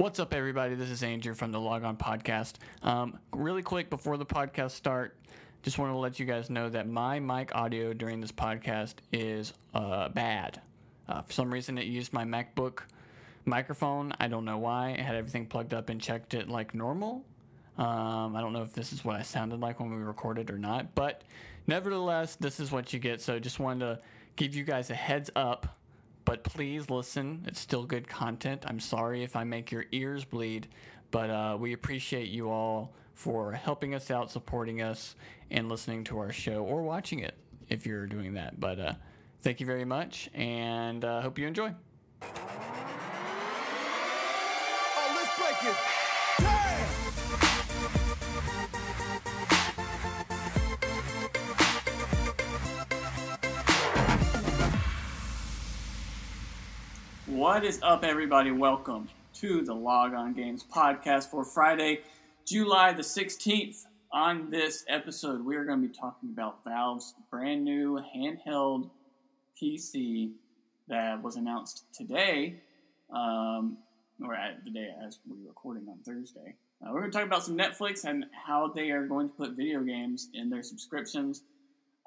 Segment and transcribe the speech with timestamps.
[0.00, 0.76] What's up, everybody?
[0.76, 2.54] This is Andrew from the Log On Podcast.
[2.82, 5.14] Um, really quick before the podcast start,
[5.62, 9.52] just want to let you guys know that my mic audio during this podcast is
[9.74, 10.58] uh, bad.
[11.06, 12.78] Uh, for some reason, it used my MacBook
[13.44, 14.14] microphone.
[14.18, 14.96] I don't know why.
[14.98, 17.22] I had everything plugged up and checked it like normal.
[17.76, 20.56] Um, I don't know if this is what I sounded like when we recorded or
[20.56, 21.24] not, but
[21.66, 23.20] nevertheless, this is what you get.
[23.20, 24.00] So just wanted to
[24.36, 25.76] give you guys a heads up
[26.30, 27.44] but please listen.
[27.48, 28.62] It's still good content.
[28.64, 30.68] I'm sorry if I make your ears bleed,
[31.10, 35.16] but uh, we appreciate you all for helping us out, supporting us,
[35.50, 37.34] and listening to our show or watching it
[37.68, 38.60] if you're doing that.
[38.60, 38.92] But uh,
[39.40, 41.74] thank you very much, and uh, hope you enjoy.
[42.22, 42.28] Oh,
[45.16, 45.99] let's break it.
[57.40, 58.50] What is up, everybody?
[58.50, 62.00] Welcome to the Log On Games podcast for Friday,
[62.46, 63.86] July the 16th.
[64.12, 68.90] On this episode, we are going to be talking about Valve's brand new handheld
[69.58, 70.32] PC
[70.88, 72.56] that was announced today,
[73.10, 73.78] um,
[74.22, 76.54] or at the day as we're recording on Thursday.
[76.82, 79.52] Uh, we're going to talk about some Netflix and how they are going to put
[79.52, 81.44] video games in their subscriptions.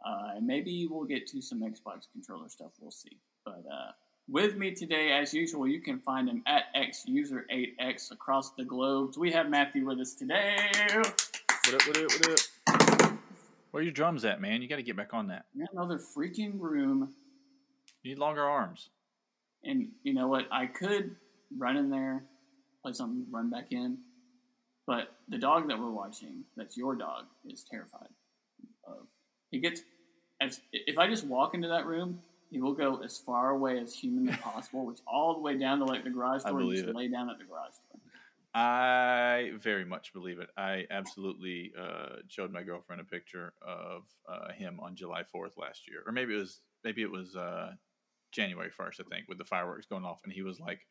[0.05, 2.69] Uh, and maybe we'll get to some Xbox controller stuff.
[2.79, 3.17] We'll see.
[3.43, 3.93] But uh,
[4.29, 9.13] with me today, as usual, you can find him at xuser8x across the globe.
[9.13, 10.55] So we have Matthew with us today.
[10.93, 13.13] What up, what up, what up?
[13.71, 14.61] Where are your drums at, man?
[14.61, 15.45] You got to get back on that.
[15.57, 17.13] Got another freaking room.
[18.03, 18.89] You need longer arms.
[19.63, 20.45] And you know what?
[20.51, 21.15] I could
[21.57, 22.23] run in there,
[22.83, 23.97] play something, run back in.
[24.85, 28.09] But the dog that we're watching, that's your dog, is terrified.
[28.85, 29.07] Of.
[29.49, 29.81] He gets,
[30.41, 32.19] as, if I just walk into that room,
[32.53, 35.85] he will go as far away as humanly possible, which all the way down to
[35.85, 36.95] like the garage I door and believe just it.
[36.95, 37.99] lay down at the garage door.
[38.55, 40.49] I very much believe it.
[40.55, 45.89] I absolutely uh, showed my girlfriend a picture of uh, him on July 4th last
[45.89, 47.71] year, or maybe it was maybe it was uh,
[48.31, 50.81] January 1st, I think, with the fireworks going off, and he was like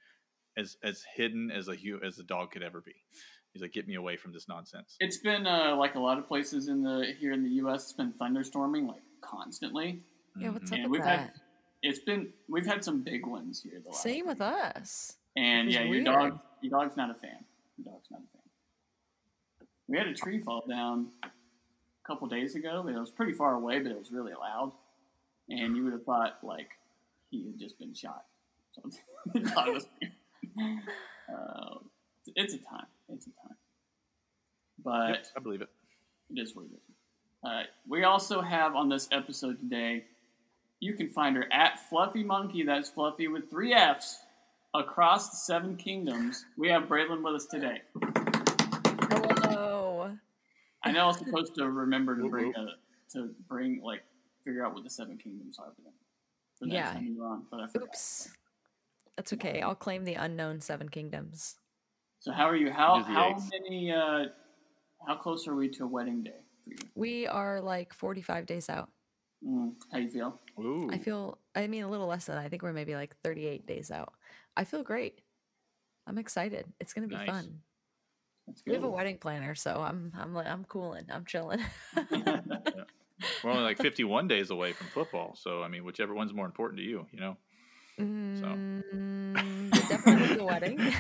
[0.57, 2.95] as as hidden as a as a dog could ever be.
[3.53, 6.27] He's like, "Get me away from this nonsense." It's been uh, like a lot of
[6.27, 7.85] places in the here in the U.S.
[7.85, 10.03] It's been thunderstorming like constantly,
[10.37, 11.19] Yeah, what's up and with we've that?
[11.21, 11.33] had
[11.83, 13.81] it's been we've had some big ones here.
[13.83, 14.27] The last Same week.
[14.27, 15.17] with us.
[15.37, 17.45] And It was yeah, your dog your dog's not a fan.
[17.77, 19.69] Your dog's not a fan.
[19.89, 21.29] We had a tree fall down a
[22.07, 22.87] couple days ago.
[22.89, 24.73] It was pretty far away, but it was really loud.
[25.49, 26.71] And you would have thought like
[27.31, 28.25] he had just been shot.
[28.75, 28.89] So
[29.35, 29.87] the dog was
[31.29, 31.75] uh,
[32.35, 32.87] it's a time.
[33.11, 33.57] It's a time.
[34.83, 35.69] But Yep, I believe it.
[36.35, 36.81] it is what it is.
[37.45, 40.05] Uh, we also have on this episode today,
[40.83, 44.19] you can find her at Fluffy Monkey, that's Fluffy with three F's,
[44.75, 46.45] across the seven kingdoms.
[46.59, 47.83] We have Braylon with us today.
[49.09, 50.11] Hello.
[50.83, 52.67] I know I was supposed to remember to bring a,
[53.13, 54.03] to bring like
[54.45, 56.73] figure out what the seven kingdoms are for them.
[56.73, 56.97] Yeah.
[57.23, 57.87] on, but I forgot.
[57.87, 58.31] Oops.
[59.17, 59.61] That's okay.
[59.61, 61.59] I'll claim the unknown seven kingdoms.
[62.19, 62.73] So how are you?
[62.73, 63.49] How how eggs.
[63.53, 63.93] many?
[63.93, 64.25] Uh,
[65.07, 66.91] how close are we to a wedding day for you?
[66.97, 68.91] We are like 45 days out.
[69.47, 70.41] Mm, how you feel?
[70.59, 72.45] Ooh, I feel, I mean, a little less than that.
[72.45, 74.13] I think we're maybe like 38 days out.
[74.57, 75.21] I feel great.
[76.07, 76.67] I'm excited.
[76.81, 77.29] It's going to be Nice.
[77.29, 77.61] fun.
[78.47, 81.05] That's We have a wedding planner, so I'm, I'm I'm cooling.
[81.11, 81.61] I'm chilling.
[82.11, 86.79] we're only like 51 days away from football, so I mean, whichever one's more important
[86.81, 87.37] to you, you know.
[88.01, 90.93] Mm, definitely the wedding.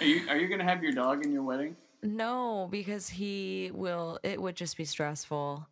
[0.00, 1.76] Are you are you gonna have your dog in your wedding?
[2.02, 5.68] no, because he will, it would just be stressful.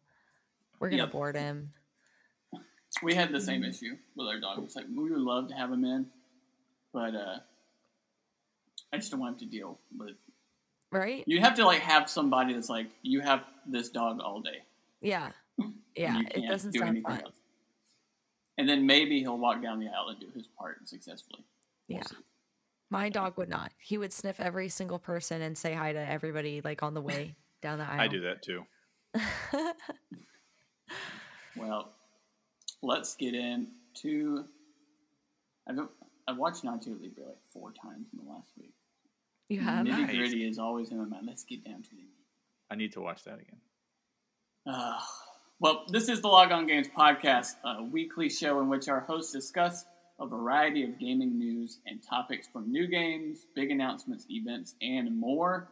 [0.78, 1.12] We're going to Yep.
[1.12, 1.72] board him.
[3.02, 4.62] We had the same issue with our dog.
[4.64, 6.06] It's like we would love to have him in,
[6.92, 7.38] but uh,
[8.92, 10.16] I just don't want him to deal with.
[10.90, 11.22] Right?
[11.26, 14.62] You have to like have somebody that's like you have this dog all day.
[15.00, 15.30] Yeah.
[15.96, 16.22] Yeah.
[16.30, 17.22] It doesn't do sound anything fun.
[17.22, 17.34] else.
[18.56, 21.44] And then maybe he'll walk down the aisle and do his part successfully.
[21.88, 22.04] We'll Yeah.
[22.04, 22.16] see.
[22.88, 23.72] My dog would not.
[23.80, 27.34] He would sniff every single person and say hi to everybody like on the way
[27.62, 28.00] down the aisle.
[28.00, 28.64] I do that too.
[31.56, 31.90] Well,
[32.82, 34.44] let's get into.
[35.68, 35.78] I've
[36.28, 38.74] I've watched Nacho Libre like four times in the last week.
[39.48, 39.86] you have?
[39.86, 40.10] Nice.
[40.10, 41.26] Nitty gritty is always in my mind.
[41.26, 42.02] Let's get down to the
[42.70, 43.60] I need to watch that again.
[44.66, 44.98] Uh,
[45.58, 49.32] well, this is the Log On Games podcast, a weekly show in which our hosts
[49.32, 49.86] discuss
[50.20, 55.68] a variety of gaming news and topics from new games, big announcements, events, and more.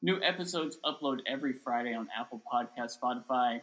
[0.00, 3.60] New episodes upload every Friday on Apple Podcast, Spotify,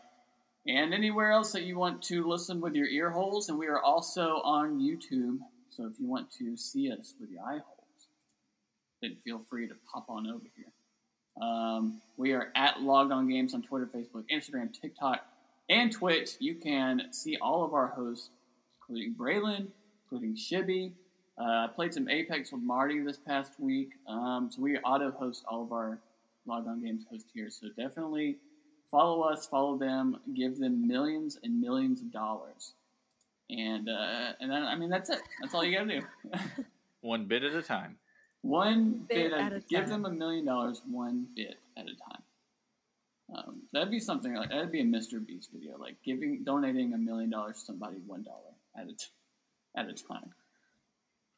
[0.67, 3.49] and anywhere else that you want to listen with your ear holes.
[3.49, 5.39] And we are also on YouTube.
[5.69, 8.07] So if you want to see us with your eye holes,
[9.01, 10.71] then feel free to pop on over here.
[11.41, 15.21] Um, we are at Logged On Games on Twitter, Facebook, Instagram, TikTok,
[15.69, 16.31] and Twitch.
[16.39, 18.29] You can see all of our hosts,
[18.81, 19.67] including Braylon,
[20.03, 20.93] including Shibby.
[21.39, 23.91] Uh, I played some Apex with Marty this past week.
[24.07, 25.99] Um, so we auto host all of our
[26.45, 27.49] Logged On Games hosts here.
[27.49, 28.37] So definitely
[28.91, 32.73] follow us, follow them, give them millions and millions of dollars.
[33.49, 35.21] And uh, and then I mean that's it.
[35.41, 36.05] That's all you gotta do.
[37.01, 37.97] One bit at a time.
[38.41, 40.03] one Bit bit, at at a give time.
[40.03, 42.21] them a million dollars one bit at a time.
[43.35, 45.25] Um, that'd be something like that'd be a Mr.
[45.25, 49.05] Beast video, like giving donating a million dollars to somebody one dollar at a t-
[49.75, 50.31] at a time.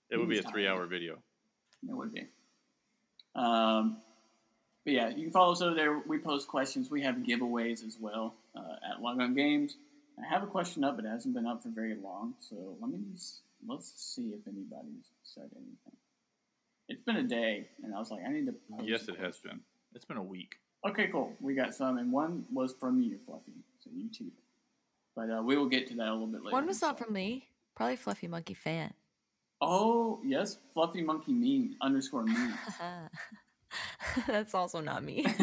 [0.10, 1.14] It would be a three-hour video.
[1.88, 2.28] It would be.
[3.36, 3.98] Um,
[4.84, 6.00] but yeah, you can follow us over there.
[6.08, 6.90] We post questions.
[6.90, 9.78] We have giveaways as well uh, at Log On Games.
[10.22, 12.36] I have a question up, but it hasn't been up for very long.
[12.40, 15.98] So let me just, let's see if anybody's said anything.
[16.90, 18.54] It's been a day, and I was like, I need to.
[18.70, 19.60] Post Yes, it has been.
[19.96, 20.56] It's been a week.
[20.86, 21.34] Okay, cool.
[21.40, 23.54] We got some, and one was from you, Fluffy.
[23.80, 24.34] So you cheated.
[25.16, 26.54] But uh, we will get to that a little bit later.
[26.54, 27.48] One was not So- from me.
[27.76, 28.94] Probably Fluffy Monkey fan.
[29.62, 32.36] Oh yes, Fluffy Monkey Me underscore me.
[34.28, 35.26] That's also not me.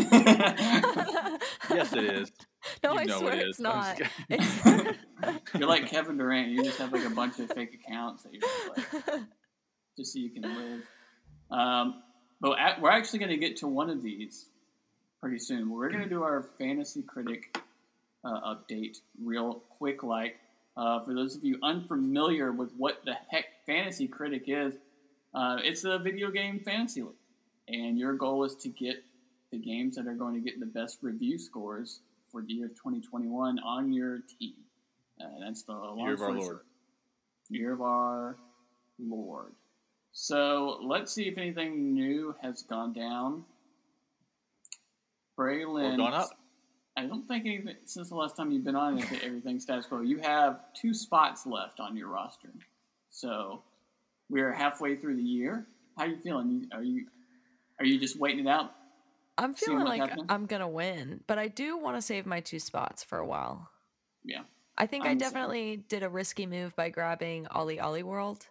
[1.71, 2.32] Yes, it is.
[2.82, 4.00] no, You I swear it it's not.
[4.29, 4.94] It's-
[5.59, 6.49] You're like Kevin Durant.
[6.49, 9.21] You just have like a bunch of fake accounts that you're just like,
[9.97, 10.82] just so you can live.
[11.50, 12.03] Um,
[12.41, 14.49] but at, we're actually going to get to one of these
[15.21, 15.71] pretty soon.
[15.71, 17.56] We're going to do our fantasy critic
[18.25, 20.03] uh, update real quick.
[20.03, 20.37] Like
[20.77, 24.75] uh, for those of you unfamiliar with what the heck fantasy critic is,
[25.35, 27.12] uh, it's a video game fantasy league,
[27.70, 29.02] and your goal is to get
[29.50, 32.00] the games that are going to get the best review scores
[32.31, 34.55] for the year 2021 on your team.
[35.20, 36.43] Uh, that's the Year of our Lord.
[36.43, 36.67] short.
[37.49, 38.37] Year of our
[38.99, 39.52] Lord.
[40.12, 43.44] So let's see if anything new has gone down.
[45.38, 45.94] Braylon.
[45.94, 46.31] Or gone up.
[46.96, 50.00] I don't think anything since the last time you've been on if everything's status quo.
[50.00, 52.50] You have two spots left on your roster.
[53.11, 53.62] So
[54.28, 55.67] we're halfway through the year.
[55.96, 56.69] How are you feeling?
[56.72, 57.06] Are you
[57.81, 58.73] are you just waiting it out?
[59.38, 60.27] I'm feeling like happening?
[60.29, 63.71] I'm gonna win, but I do want to save my two spots for a while.
[64.25, 64.43] Yeah.
[64.77, 65.19] I think i I'm same.
[65.19, 68.47] definitely did a risky move by grabbing OlliOlli World.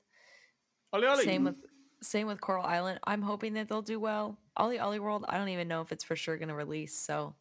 [0.94, 1.24] Ollie, ollie.
[1.24, 1.46] Same mm-hmm.
[1.46, 1.56] with
[2.02, 3.00] same with Coral Island.
[3.04, 4.38] I'm hoping that they'll do well.
[4.58, 6.98] OlliOlli World, I don't even know if it's for sure going to release.
[6.98, 7.34] So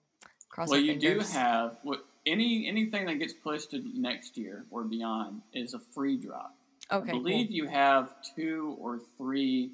[0.49, 4.85] cross Well, you do have what any anything that gets pushed to next year or
[4.85, 6.55] beyond is a free drop.
[6.91, 7.11] okay.
[7.11, 7.23] I cool.
[7.23, 9.73] believe you have two or three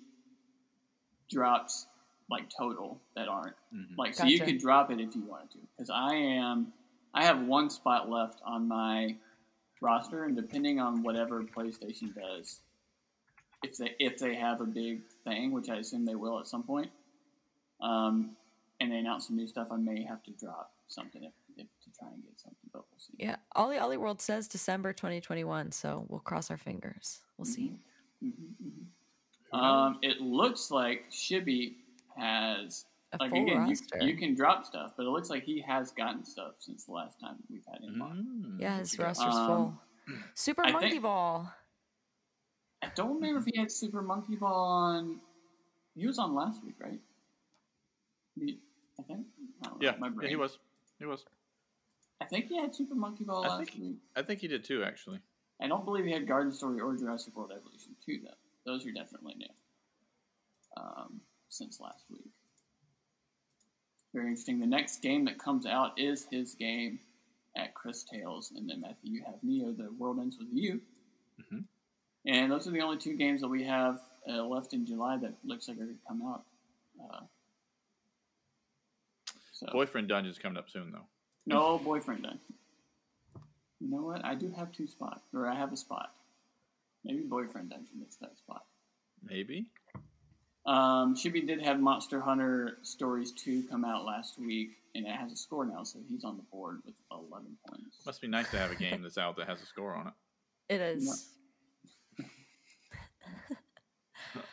[1.31, 1.87] drops
[2.31, 3.97] like total that aren't Mhm.
[3.99, 4.53] like so you Gotcha.
[4.53, 6.73] could drop it if you wanted to because I am
[7.13, 9.17] I have one spot left on my
[9.81, 12.63] roster and depending on whatever PlayStation does
[13.63, 16.63] if they if they have a big thing which I assume they will at some
[16.63, 16.91] point
[17.81, 18.37] um,
[18.81, 21.91] and they announce some new stuff I may have to drop something if, if to
[21.99, 26.21] try and get something but we'll see Yeah, OlliOlli World says December 2021, so we'll
[26.21, 27.21] cross our fingers.
[27.37, 27.77] We'll see.
[29.53, 31.75] um, it looks like Shibby
[32.17, 33.69] has A like again,
[34.01, 36.93] you, you can drop stuff, but it looks like he has gotten stuff since the
[36.93, 38.27] last time we've had him on.
[38.57, 40.19] Mm, yeah, his roster's Um, full.
[40.35, 41.53] Super I Monkey think- Ball.
[42.83, 45.21] I don't remember if he had Super Monkey Ball on.
[45.97, 47.01] He was on last week, right?
[48.35, 48.59] He-
[48.99, 49.27] I think.
[49.63, 50.59] I don't know, Yeah, my yeah, he was.
[50.99, 51.25] He was.
[52.21, 53.97] I think he had Super Monkey Ball I last think- week.
[54.17, 55.21] I think he did too, actually.
[55.61, 58.35] I don't believe he had Garden Story or Jurassic World Evolution 2, though.
[58.73, 59.47] Those are definitely new
[60.77, 61.21] um,
[61.55, 62.31] since last week.
[64.13, 64.61] Very interesting.
[64.61, 67.01] The next game that comes out is his game
[67.57, 70.81] at Cris Tales, and then Matthew, you have Neo, The World Ends With You.
[71.41, 71.65] Mhm.
[72.27, 75.35] And those are the only two games that we have uh, left in July that
[75.45, 76.45] looks like are going to come out.
[76.99, 77.21] Uh,
[79.53, 79.67] so.
[79.71, 81.07] Boyfriend Dungeon's coming up soon, though.
[81.47, 82.41] No boyfriend then.
[83.81, 84.25] You know what?
[84.25, 86.15] I do have two spots, or I have a spot.
[87.05, 88.65] Maybe boyfriend dungeon is that spot.
[89.23, 89.67] Maybe.
[90.67, 95.31] Um, Shibby did have Monster Hunter Stories 2 come out last week, and it has
[95.31, 97.99] a score now, so he's on the board with 11 points.
[98.07, 100.13] Must be nice to have a game that's out that has a score on it.
[100.67, 101.29] It is.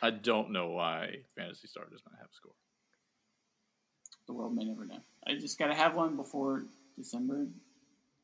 [0.02, 2.52] I don't know why Phantasy Star does not have a score.
[4.26, 4.98] The world may never know.
[5.26, 6.64] I just got to have one before
[6.98, 7.46] December,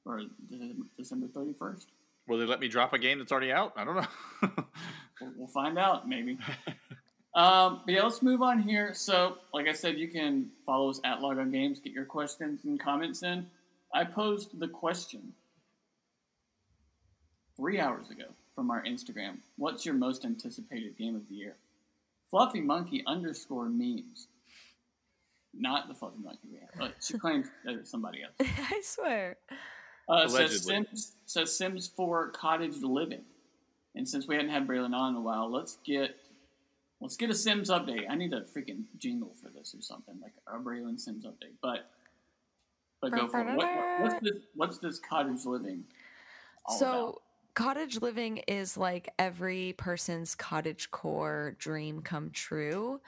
[0.05, 1.87] or De- December 31st.
[2.29, 3.73] Will they let me drop a game that's already out?
[3.75, 4.07] I don't know.
[5.21, 6.39] We'll, we'll find out, maybe.
[7.39, 8.93] Um, but yeah, let's move on here.
[8.95, 12.65] So, like I said, you can follow us at Log On Games, get your questions
[12.65, 13.47] and comments in.
[13.95, 15.35] I posed the question
[17.57, 18.25] three hours ago,
[18.57, 19.37] from our Instagram.
[19.57, 21.55] What's your most anticipated game of the year?
[22.29, 24.27] Fluffy Monkey underscore memes.
[25.55, 28.33] Not the Fluffy Monkey we have, but she claims that it's somebody else.
[28.41, 29.37] I swear.
[30.09, 30.59] Uh, says Allegedly.
[30.59, 33.23] Sims says Sims 4 Cottage Living.
[33.95, 36.17] And since we hadn't had Braylon on in a while, let's get
[37.01, 38.05] let's get a Sims update.
[38.09, 41.55] I need a freaking jingle for this or something like a Braylon Sims update.
[41.63, 41.91] But
[43.01, 43.57] but go for it.
[43.57, 44.43] What, what, what's this?
[44.55, 45.85] What's this Cottage Living?
[46.79, 47.23] So about?
[47.55, 53.01] cottage living is like every person's cottage core dream come true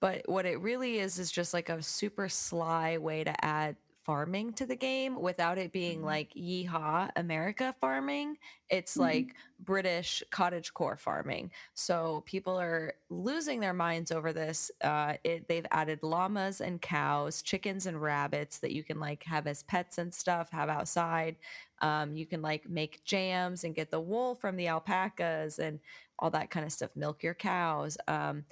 [0.00, 4.52] but what it really is is just like a super sly way to add farming
[4.52, 6.04] to the game without it being Mhm.
[6.04, 8.36] like yeehaw america farming
[8.68, 8.96] it's Mhm.
[8.98, 15.46] like british cottage core farming so people are losing their minds over this uh, it,
[15.48, 19.98] they've added llamas and cows chickens and rabbits that you can like have as pets
[19.98, 21.36] and stuff have outside
[21.80, 25.80] um, you can like make jams and get the wool from the alpacas and
[26.18, 26.94] all that kind of stuff.
[26.94, 27.98] Milk your cows.
[28.06, 28.46] Um,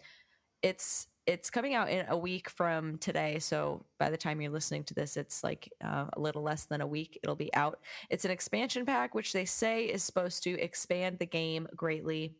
[0.62, 3.38] it's it's coming out in a week from today.
[3.38, 6.80] So by the time you're listening to this, it's like uh, a little less than
[6.80, 7.20] a week.
[7.22, 7.78] It'll be out.
[8.08, 12.34] It's an expansion pack, which they say is supposed to expand the game greatly.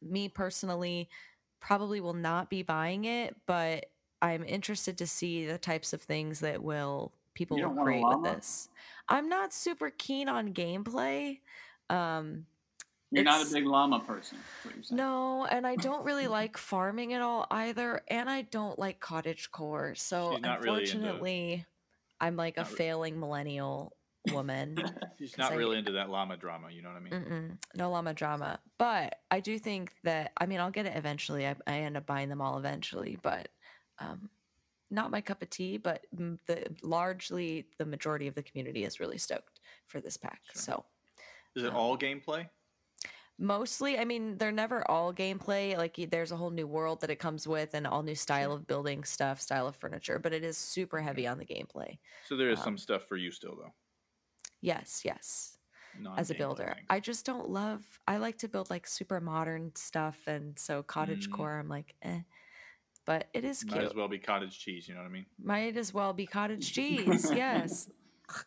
[0.00, 1.08] Me personally,
[1.58, 3.86] probably will not be buying it, but
[4.22, 7.90] I'm interested to see the types of things that will people will don't want a
[7.90, 8.68] create with this.
[9.08, 11.40] I'm not super keen on gameplay.
[11.90, 12.46] Um,
[13.12, 14.38] You're not a big llama person.
[14.62, 14.96] What you're saying.
[14.96, 19.50] no, and I don't really like farming at all either, and I don't like cottage
[19.52, 19.94] core.
[19.94, 21.66] So She's not really unfortunately,
[22.20, 23.96] I'm like a Not re- failing millennial
[24.32, 24.76] woman.
[25.20, 26.68] She's not I- really into that llama drama.
[26.70, 27.12] You know what I mean?
[27.12, 28.58] Mm-mm, no llama drama.
[28.76, 31.46] But I do think that I mean I'll get it eventually.
[31.46, 33.48] I, I end up buying them all eventually, but
[34.00, 34.28] um,
[34.90, 35.76] not my cup of tea.
[35.76, 40.40] But mm, the largely the majority of the community is really stoked for this pack.
[40.52, 40.60] Sure.
[40.60, 40.84] So
[41.54, 42.48] Is it Um, all gameplay?
[43.38, 45.76] Mostly, I mean, they're never all gameplay.
[45.76, 48.66] Like there's a whole new world that it comes with, and all new style of
[48.66, 50.18] building stuff, style of furniture.
[50.18, 51.98] But it is super heavy on the gameplay.
[52.26, 53.72] So there is um, some stuff for you still though.
[54.60, 55.58] Yes, yes.
[55.98, 56.76] Non as a builder.
[56.90, 57.82] I just don't love.
[58.06, 61.32] I like to build like super modern stuff, and so cottage Mm.
[61.32, 61.58] core.
[61.58, 62.20] I'm like, eh.
[63.04, 63.84] But it is Might cute.
[63.84, 64.88] as well be cottage cheese.
[64.88, 65.26] You know what I mean?
[65.38, 67.30] Might as well be cottage cheese.
[67.30, 67.88] yes.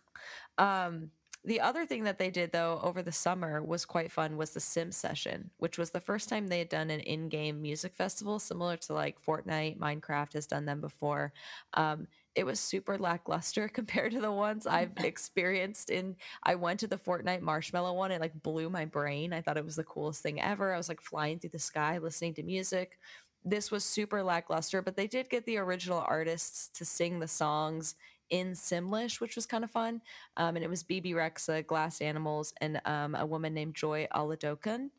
[0.57, 1.11] Um,
[1.45, 4.59] the other thing that they did though over the summer was quite fun was the
[4.59, 8.75] Sim session, which was the first time they had done an in-game music festival similar
[8.77, 11.31] to like Fortnite, Minecraft has done them before.
[11.75, 16.87] Um, it was super lackluster compared to the ones I've experienced in I went to
[16.87, 19.31] the Fortnite marshmallow one, it like blew my brain.
[19.31, 20.73] I thought it was the coolest thing ever.
[20.73, 22.99] I was like flying through the sky listening to music.
[23.45, 27.95] This was super lackluster, but they did get the original artists to sing the songs
[28.29, 30.01] in Simlish, which was kind of fun.
[30.37, 34.89] Um, and it was Bebe Rexha, Glass Animals, and um, a woman named Joy Oladokun.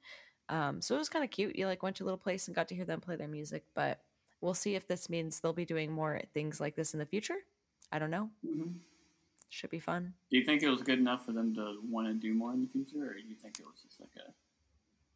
[0.49, 1.57] Um, so it was kind of cute.
[1.57, 3.65] You like went to a little place and got to hear them play their music.
[3.75, 4.01] But
[4.41, 7.37] we'll see if this means they'll be doing more things like this in the future.
[7.93, 8.31] I don't know.
[8.47, 8.75] Mhm.
[9.49, 10.15] Should be fun.
[10.31, 12.61] Do you think it was good enough for them to want to do more in
[12.63, 14.33] the future, or do you think it was just like a?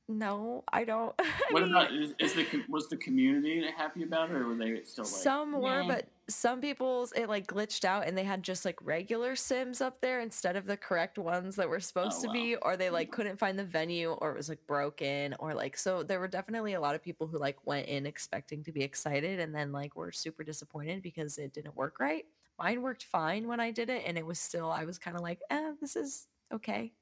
[0.09, 1.14] No, I don't.
[1.21, 4.54] I What mean, about is, is the was the community happy about it, or were
[4.56, 5.88] they still like some were, "Nah"?
[5.88, 10.00] but some people's it like glitched out and they had just like regular Sims up
[10.00, 12.32] there instead of the correct ones that were supposed Oh, to wow.
[12.32, 15.76] be, or they like couldn't find the venue, or it was like broken, or like
[15.76, 18.82] so there were definitely a lot of people who like went in expecting to be
[18.82, 22.24] excited and then like were super disappointed because it didn't work right.
[22.58, 25.22] Mine worked fine when I did it, and it was still I was kind of
[25.22, 26.92] like, eh, this is okay.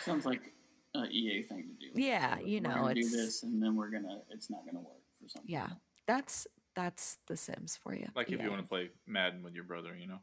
[0.00, 0.52] Sounds like
[0.94, 1.92] a EA thing to do.
[1.94, 5.28] Yeah, Like, you know, do this, and then we're gonna it's not gonna work for
[5.28, 5.50] something.
[5.50, 5.68] Yeah,
[6.06, 8.08] that's that's the Sims for you.
[8.14, 8.44] Like if Yeah.
[8.44, 10.20] you want to play Madden with your brother, you know.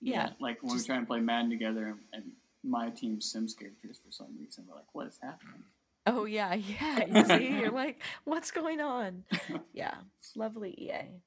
[0.00, 0.30] yeah.
[0.40, 2.32] like when just- we try and play Madden together, and, and
[2.62, 5.62] my team Sims characters for some reason, we're like, what is happening?
[6.06, 7.04] Oh yeah, yeah.
[7.06, 9.24] You see, you're like, what's going on?
[9.72, 9.94] Yeah,
[10.34, 11.20] lovely EA.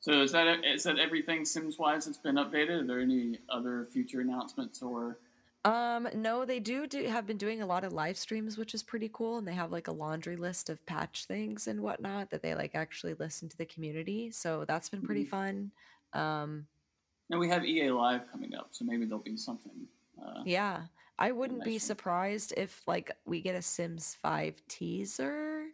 [0.00, 2.82] So is that is that everything Sims wise that's been updated?
[2.82, 5.18] Are there any other future announcements or?
[5.66, 8.82] Um, no, they do do have been doing a lot of live streams, which is
[8.84, 12.40] pretty cool, and they have like a laundry list of patch things and whatnot that
[12.42, 14.30] they like actually listen to the community.
[14.30, 15.72] So that's been pretty fun.
[16.12, 16.66] Um,
[17.30, 19.72] And we have EA Live coming up, so maybe there'll be something.
[20.24, 20.84] Uh, yeah,
[21.18, 25.64] I wouldn't be surprised if like we get a Sims Five teaser,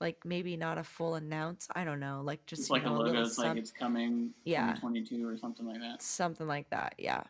[0.00, 1.66] like maybe not a full announce.
[1.74, 3.22] I don't know, like just like a logo.
[3.22, 4.74] It's like it's coming Yeah.
[4.74, 6.02] 2022 or something like that.
[6.02, 6.94] something like that.
[6.98, 7.22] Yeah,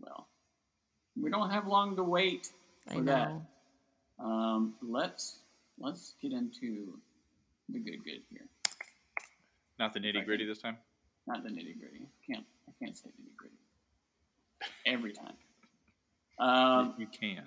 [0.00, 0.28] Well,
[1.20, 2.50] we don't have long to wait
[2.88, 3.32] I for that.
[4.18, 5.38] Um, let's
[5.78, 6.98] let's get into
[7.68, 8.46] the good good here.
[9.78, 10.76] Not the nitty gritty this time.
[11.26, 12.06] Not the nitty gritty.
[12.28, 13.56] Can't I can't say nitty gritty
[14.86, 15.34] every time.
[16.38, 17.44] Um, you can.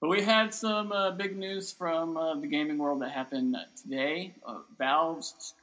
[0.00, 4.34] But we had some uh, big news from uh, the gaming world that happened today.
[4.46, 5.54] Uh, Valve's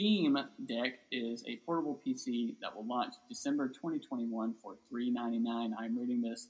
[0.00, 5.76] Steam Deck is a portable PC that will launch December 2021 for 399.
[5.78, 6.48] I'm reading this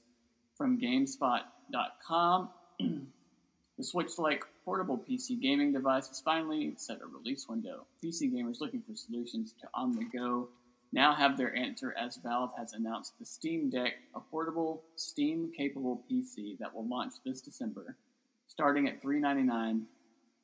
[0.55, 2.49] from GameSpot.com.
[2.79, 7.85] the Switch-like portable PC gaming device has finally set a release window.
[8.01, 10.47] PC gamers looking for solutions to on-the-go
[10.93, 16.05] now have their answer as Valve has announced the Steam Deck, a portable, Steam capable
[16.09, 17.97] PC that will launch this December.
[18.47, 19.87] Starting at 399,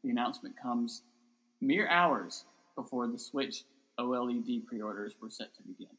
[0.04, 1.04] the announcement comes
[1.62, 2.44] mere hours
[2.78, 3.64] before the Switch
[4.00, 5.96] OLED pre orders were set to begin.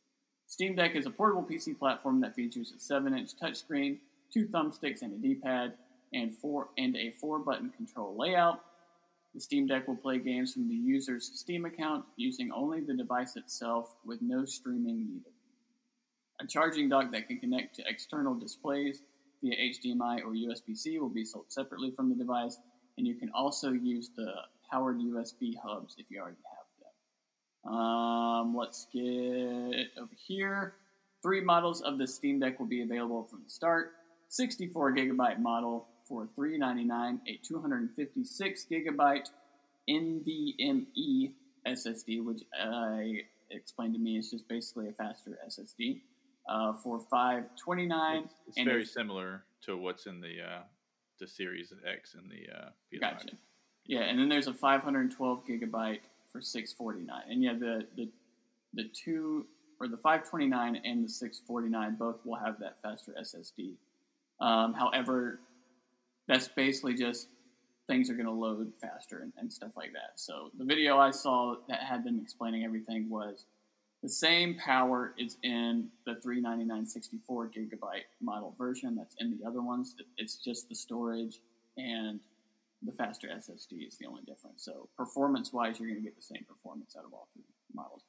[0.47, 3.99] Steam Deck is a portable PC platform that features a 7 inch touchscreen,
[4.33, 5.75] two thumbsticks, and a D pad,
[6.15, 8.61] and, four, and a four button control layout.
[9.35, 13.37] The Steam Deck will play games from the user's Steam account using only the device
[13.37, 15.33] itself with no streaming needed.
[16.41, 19.03] A charging dock that can connect to external displays
[19.43, 22.59] via HDMI or USB C will be sold separately from the device,
[22.97, 24.33] and you can also use the
[24.71, 26.37] powered USB hubs if you already.
[27.69, 30.75] Um, let's get over here.
[31.23, 33.93] Three models of the Steam Deck will be available from the start.
[34.29, 39.29] 64 gigabyte model for 399, a 256 gigabyte
[39.89, 41.33] NVMe
[41.67, 46.01] SSD, which I explained to me is just basically a faster SSD,
[46.49, 50.63] uh, for 529 It's, it's very similar to what's in the uh,
[51.19, 53.01] the Series X and the uh, PS5.
[53.01, 53.37] Gotcha.
[53.87, 56.01] Yeah, and then there's a 512 gigabyte
[56.38, 58.09] for 649, and yeah, the the
[58.75, 59.47] the two
[59.80, 63.75] or the 529 and the 649 both will have that faster SSD.
[64.40, 65.40] Um, however,
[66.26, 67.28] that's basically just
[67.88, 70.12] things are going to load faster and, and, stuff like that.
[70.16, 73.47] So the video I saw that had them explaining everything was
[74.02, 79.62] the same power is in the 399 64 gigabyte model version that's in the other
[79.62, 79.95] ones.
[80.18, 81.40] It's just the storage
[81.78, 82.21] and
[82.83, 84.65] the faster SSD is the only difference.
[84.65, 88.03] So performance wise, you're going to get the same performance out of all three models.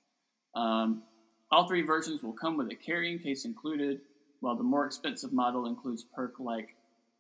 [0.56, 1.04] Um,
[1.52, 4.02] all three versions will come with a carrying case included,
[4.42, 6.76] while the more expensive model includes perk like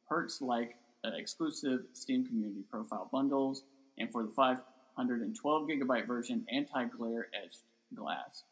[0.07, 3.63] perks like uh, exclusive Steam Community Profile bundles,
[3.97, 7.59] and for the 512 gigabyte version, anti-glare edged
[7.95, 8.43] glass.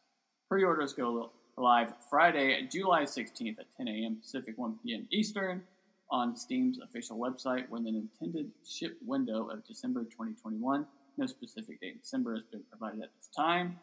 [0.48, 4.16] Pre-orders go live Friday, July 16th at 10 a.m.
[4.20, 5.06] Pacific, 1 p.m.
[5.10, 5.62] Eastern
[6.10, 10.86] on Steam's official website with an intended ship window of December 2021.
[11.16, 13.78] No specific date December has been provided at this time.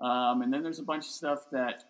[0.00, 1.84] Um, and then there's a bunch of stuff that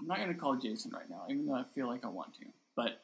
[0.00, 2.34] I'm not going to call Jason right now, even though I feel like I want
[2.34, 2.46] to.
[2.74, 3.00] But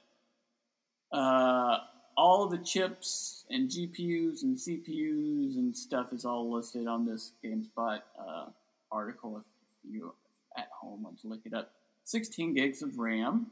[1.16, 1.78] uh,
[2.16, 8.00] all the chips and GPUs and CPUs and stuff is all listed on this GameSpot
[8.18, 8.46] uh,
[8.90, 10.12] article if you're
[10.56, 11.72] at home want to look it up.
[12.04, 13.46] 16 gigs of RAM,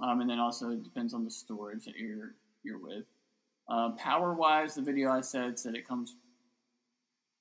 [0.00, 3.04] um, and then also it depends on the storage that you're you're with.
[3.68, 6.16] Uh, power wise, the video I said said it comes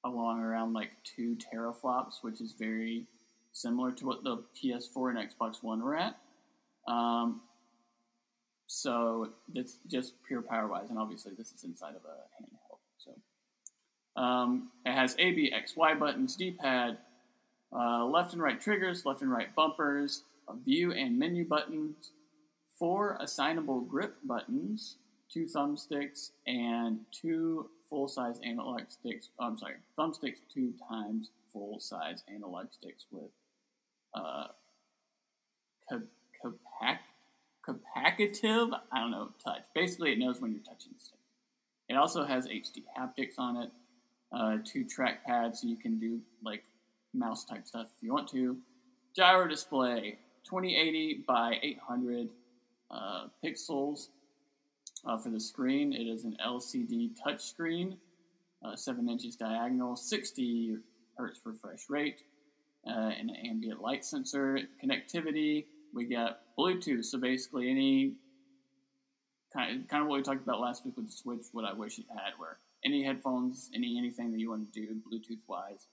[0.03, 3.05] along around like two teraflops, which is very
[3.53, 6.17] similar to what the PS4 and Xbox One were at.
[6.87, 7.41] Um,
[8.67, 12.79] so that's just pure power wise, and obviously this is inside of a handheld.
[12.97, 16.97] So um, it has A, B, X, Y buttons, D-pad,
[17.73, 22.11] uh, left and right triggers, left and right bumpers, a view and menu buttons,
[22.77, 24.97] four assignable grip buttons,
[25.31, 29.29] two thumbsticks, and two full-size analog sticks.
[29.39, 33.31] Oh, I'm sorry, thumbsticks two times full-size analog sticks with
[34.13, 34.47] uh,
[36.41, 37.03] compact
[37.67, 39.63] capacitive, I don't know, touch.
[39.75, 41.19] Basically, it knows when you're touching the stick.
[41.89, 43.71] It also has HD haptics on it,
[44.31, 46.63] uh, two track pads so you can do like
[47.13, 48.57] mouse type stuff if you want to.
[49.15, 52.29] Gyro display, 2080 by 800
[52.91, 54.07] uh, pixels
[55.05, 55.93] uh, for the screen.
[55.93, 57.97] It is an LCD touchscreen,
[58.63, 60.77] uh, 7 inches diagonal, 60
[61.17, 62.23] hertz refresh rate,
[62.87, 67.05] uh, an ambient light sensor, connectivity, we got Bluetooth.
[67.05, 68.13] So basically, any
[69.53, 71.73] kind of, kind of what we talked about last week with the Switch, what I
[71.73, 75.87] wish it had, where any headphones, any anything that you want to do Bluetooth wise,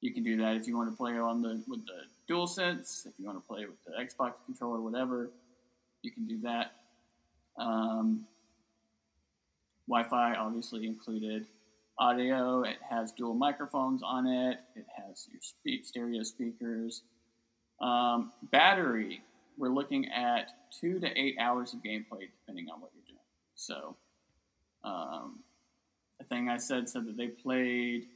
[0.00, 0.56] you can do that.
[0.56, 3.64] If you want to play on the with the DualSense, if you want to play
[3.64, 5.30] with the Xbox controller, whatever,
[6.02, 6.72] you can do that.
[7.58, 8.26] Um,
[9.88, 11.46] Wi-Fi obviously included.
[11.98, 14.58] Audio, it has dual microphones on it.
[14.74, 15.28] It has
[15.64, 17.02] your stereo speakers.
[17.80, 19.22] Um, battery,
[19.58, 23.18] we're looking at two to eight hours of gameplay, depending on what you're doing.
[23.54, 23.96] So,
[24.84, 25.40] um,
[26.18, 28.06] the thing I said said that they played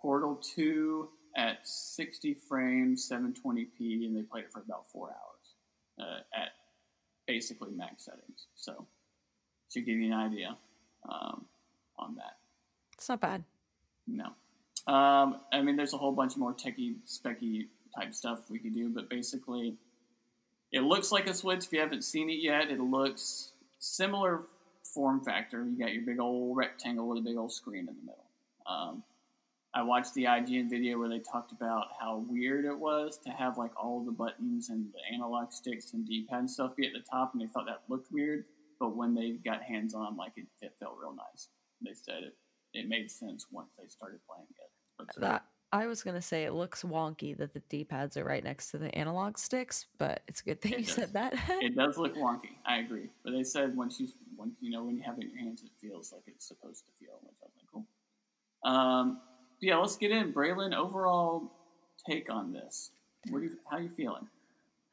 [0.00, 6.20] Portal 2 at 60 frames, 720p, and they played it for about four hours uh,
[6.34, 6.50] at
[7.26, 8.46] basically max settings.
[8.54, 8.86] So
[9.70, 10.56] to give you an idea
[11.08, 11.44] um,
[11.98, 12.36] on that.
[12.94, 13.44] It's not bad.
[14.06, 14.26] No.
[14.92, 18.88] Um, I mean, there's a whole bunch more techie, specky type stuff we could do,
[18.88, 19.74] but basically,
[20.72, 21.64] it looks like a Switch.
[21.64, 24.42] If you haven't seen it yet, it looks similar
[24.82, 25.64] form factor.
[25.64, 28.24] You got your big old rectangle with a big old screen in the middle.
[28.66, 29.02] Um,
[29.76, 33.58] I watched the IGN video where they talked about how weird it was to have
[33.58, 37.04] like all the buttons and the analog sticks and D-pad and stuff be at the
[37.10, 38.46] top, and they thought that looked weird.
[38.80, 41.48] But when they got hands on, like it, it felt real nice.
[41.84, 42.36] They said it
[42.72, 44.70] it made sense once they started playing it.
[44.96, 48.24] But so- That I was gonna say it looks wonky that the D pads are
[48.24, 50.92] right next to the analog sticks, but it's a good thing you does.
[50.94, 51.34] said that.
[51.50, 52.56] it does look wonky.
[52.64, 54.08] I agree, but they said once you
[54.38, 56.86] once you know when you have it in your hands, it feels like it's supposed
[56.86, 57.86] to feel, which I think cool.
[58.64, 59.20] Um,
[59.60, 60.32] yeah, let's get in.
[60.32, 61.52] Braylon, overall
[62.08, 62.90] take on this.
[63.30, 64.28] What you, how are you feeling?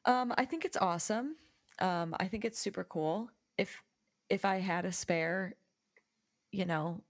[0.05, 1.35] Um, I think it's awesome.
[1.79, 3.29] Um, I think it's super cool.
[3.57, 3.81] If
[4.29, 5.55] if I had a spare,
[6.51, 7.01] you know,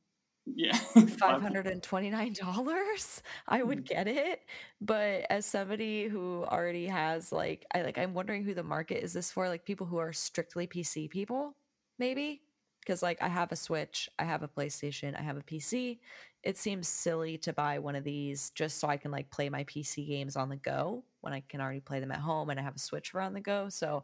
[0.45, 0.75] Yeah,
[1.19, 4.41] five hundred and twenty nine dollars, I would get it.
[4.81, 9.13] But as somebody who already has like, I like, I'm wondering who the market is
[9.13, 9.47] this for?
[9.47, 11.55] Like people who are strictly PC people,
[11.99, 12.41] maybe.
[12.81, 15.99] Because like I have a Switch, I have a PlayStation, I have a PC.
[16.43, 19.63] It seems silly to buy one of these just so I can like play my
[19.63, 22.63] PC games on the go when I can already play them at home and I
[22.63, 23.69] have a Switch for on the go.
[23.69, 24.03] So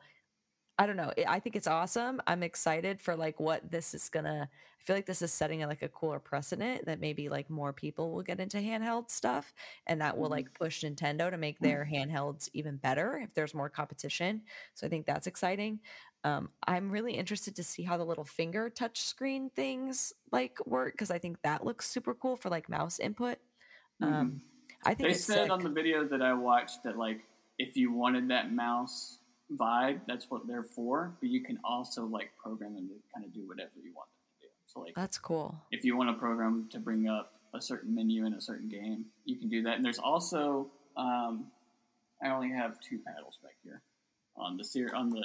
[0.80, 1.12] I don't know.
[1.28, 2.22] I think it's awesome.
[2.26, 4.50] I'm excited for like what this is gonna.
[4.52, 7.74] I feel like this is setting a, like a cooler precedent that maybe like more
[7.74, 9.54] people will get into handheld stuff,
[9.88, 10.30] and that will Mhm.
[10.30, 14.44] like push Nintendo to make their handhelds even better if there's more competition.
[14.74, 15.82] So I think that's exciting.
[16.24, 20.94] Um, I'm really interested to see how the little finger touch screen things like work
[20.94, 23.38] because I think that looks super cool for like mouse input.
[24.02, 24.42] Um,
[24.86, 25.14] I think Mm-hmm.
[25.14, 25.52] they said sick.
[25.52, 27.26] on the video that I watched that like
[27.58, 29.19] if you wanted that mouse
[29.56, 31.14] vibe, that's what they're for.
[31.20, 34.42] But you can also like program them to kind of do whatever you want them
[34.42, 34.52] to do.
[34.68, 35.56] So like That's cool.
[35.72, 39.06] if you want to program to bring up a certain menu in a certain game,
[39.26, 39.76] you can do that.
[39.76, 41.46] And there's also um,
[42.24, 43.82] I only have two paddles back here
[44.36, 45.24] on the ser- on the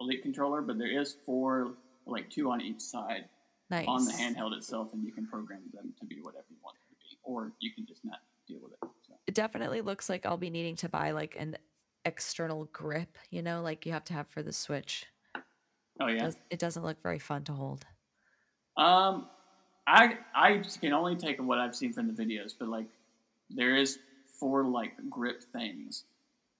[0.00, 1.72] Elite controller, but there is four,
[2.06, 3.24] like two on each side
[3.70, 3.86] Nice.
[3.88, 6.96] on the handheld itself, and you can program them to be whatever you want them
[7.00, 8.78] to be, or you can just not deal with it.
[9.08, 9.14] So.
[9.26, 11.56] it definitely looks like I'll be needing to buy like an
[12.06, 15.06] external grip, you know, like you have to have for the Switch.
[16.00, 16.24] Oh It, yeah.
[16.24, 17.86] does, it doesn't look very fun to hold.
[18.76, 19.28] Um,
[19.86, 22.86] I I can only take what I've seen from the videos, but like
[23.50, 26.04] there is four like grip things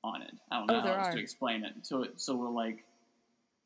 [0.05, 0.35] on it.
[0.51, 1.13] I don't Oh, know how else are.
[1.13, 1.75] to explain it.
[1.83, 2.85] So it so we're like,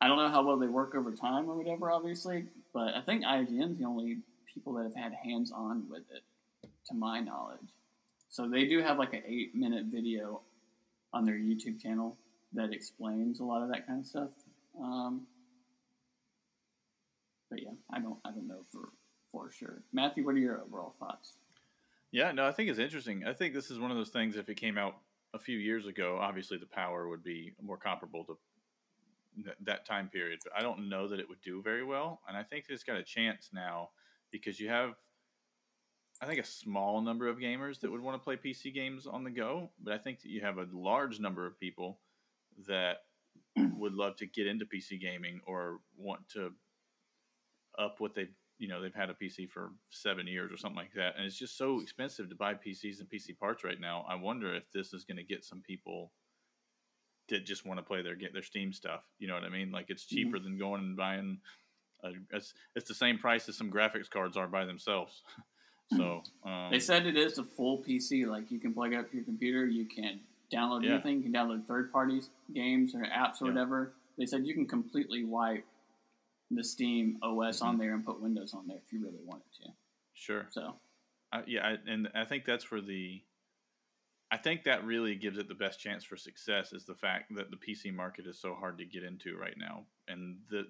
[0.01, 3.25] I don't know how well they work over time or whatever, obviously, but I think
[3.25, 4.19] IGN's the only
[4.53, 6.23] people that have had hands on with it,
[6.89, 7.69] to my knowledge.
[8.31, 10.43] So they do have like an eight minute video
[11.13, 12.17] on their YouTube channel
[12.53, 14.31] that explains a lot of that kind of stuff.
[14.81, 15.27] Um,
[17.51, 18.91] but yeah, I don't I don't know for
[19.33, 19.83] for sure.
[19.93, 21.35] Matthew, what are your overall thoughts?
[22.13, 23.25] Yeah, no, I think it's interesting.
[23.25, 24.37] I think this is one of those things.
[24.37, 24.97] If it came out
[25.33, 28.37] a few years ago, obviously the power would be more comparable to
[29.45, 30.41] th- that time period.
[30.43, 32.21] But I don't know that it would do very well.
[32.27, 33.91] And I think it's got a chance now
[34.33, 34.95] because you have,
[36.21, 39.25] I think, a small number of gamers that would want to play PC games on
[39.25, 39.71] the go.
[39.83, 41.99] But I think that you have a large number of people
[42.67, 42.99] that
[43.57, 46.53] would love to get into PC gaming or want to
[47.79, 50.93] up what they've you know they've had a PC for seven years or something like
[50.95, 54.05] that, and it's just so expensive to buy PCs and PC parts right now.
[54.09, 56.13] I wonder if this is going to get some people
[57.31, 59.01] that just want to play their get their Steam stuff.
[59.19, 59.73] You know what I mean?
[59.73, 60.17] Like it's mm-hmm.
[60.17, 61.39] cheaper than going and buying.
[62.05, 65.23] A, it's it's the same price as some graphics cards are by themselves.
[65.97, 68.27] so um, They said it is a full PC.
[68.27, 70.21] Like you can plug it up to your computer, you can
[70.53, 70.95] download Yeah.
[70.95, 73.53] anything, you can download third parties games or apps or Yeah.
[73.53, 73.93] whatever.
[74.19, 75.65] They said you can completely wipe
[76.51, 77.67] the Steam OS Mm-hmm.
[77.69, 79.73] on there and put Windows on there if you really wanted to.
[80.15, 80.47] sure.
[80.51, 80.75] So
[81.33, 83.23] I, yeah, I, and I think that's where the,
[84.33, 87.51] I think that really gives it the best chance for success is the fact that
[87.51, 90.67] the PC market is so hard to get into right now, and the,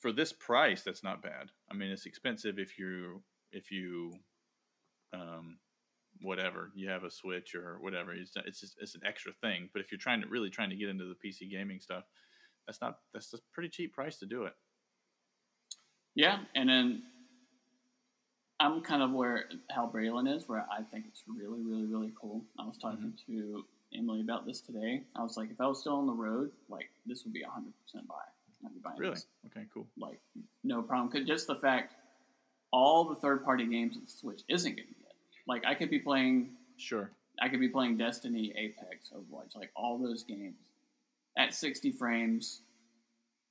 [0.00, 1.50] for this price, that's not bad.
[1.70, 4.14] I mean, it's expensive if you if you,
[5.12, 5.58] um,
[6.22, 8.12] whatever you have a Switch or whatever.
[8.12, 10.76] It's it's just, it's an extra thing, but if you're trying to really trying to
[10.76, 12.04] get into the PC gaming stuff,
[12.66, 14.54] that's not that's a pretty cheap price to do it.
[16.14, 17.02] yeah, and then
[18.58, 22.42] I'm kind of where Hal Braylon is, where I think it's really, really, really cool.
[22.58, 23.32] I was talking Mm-hmm.
[23.32, 23.64] to
[23.96, 25.02] Emily about this today.
[25.16, 27.48] I was like, if I was still on the road, like this would be a
[27.48, 28.16] hundred percent buy.
[28.64, 29.14] I'd be buying Really?
[29.14, 29.26] this.
[29.46, 29.86] Okay, cool.
[29.96, 30.20] like
[30.62, 31.10] no problem.
[31.10, 31.94] 'Cause just the fact
[32.72, 34.99] all the third party games that the Switch isn't going to get.
[35.50, 37.10] Like I could be playing, Sure.
[37.42, 40.54] I could be playing Destiny, Apex, Overwatch, like all those games
[41.36, 42.62] at 60 frames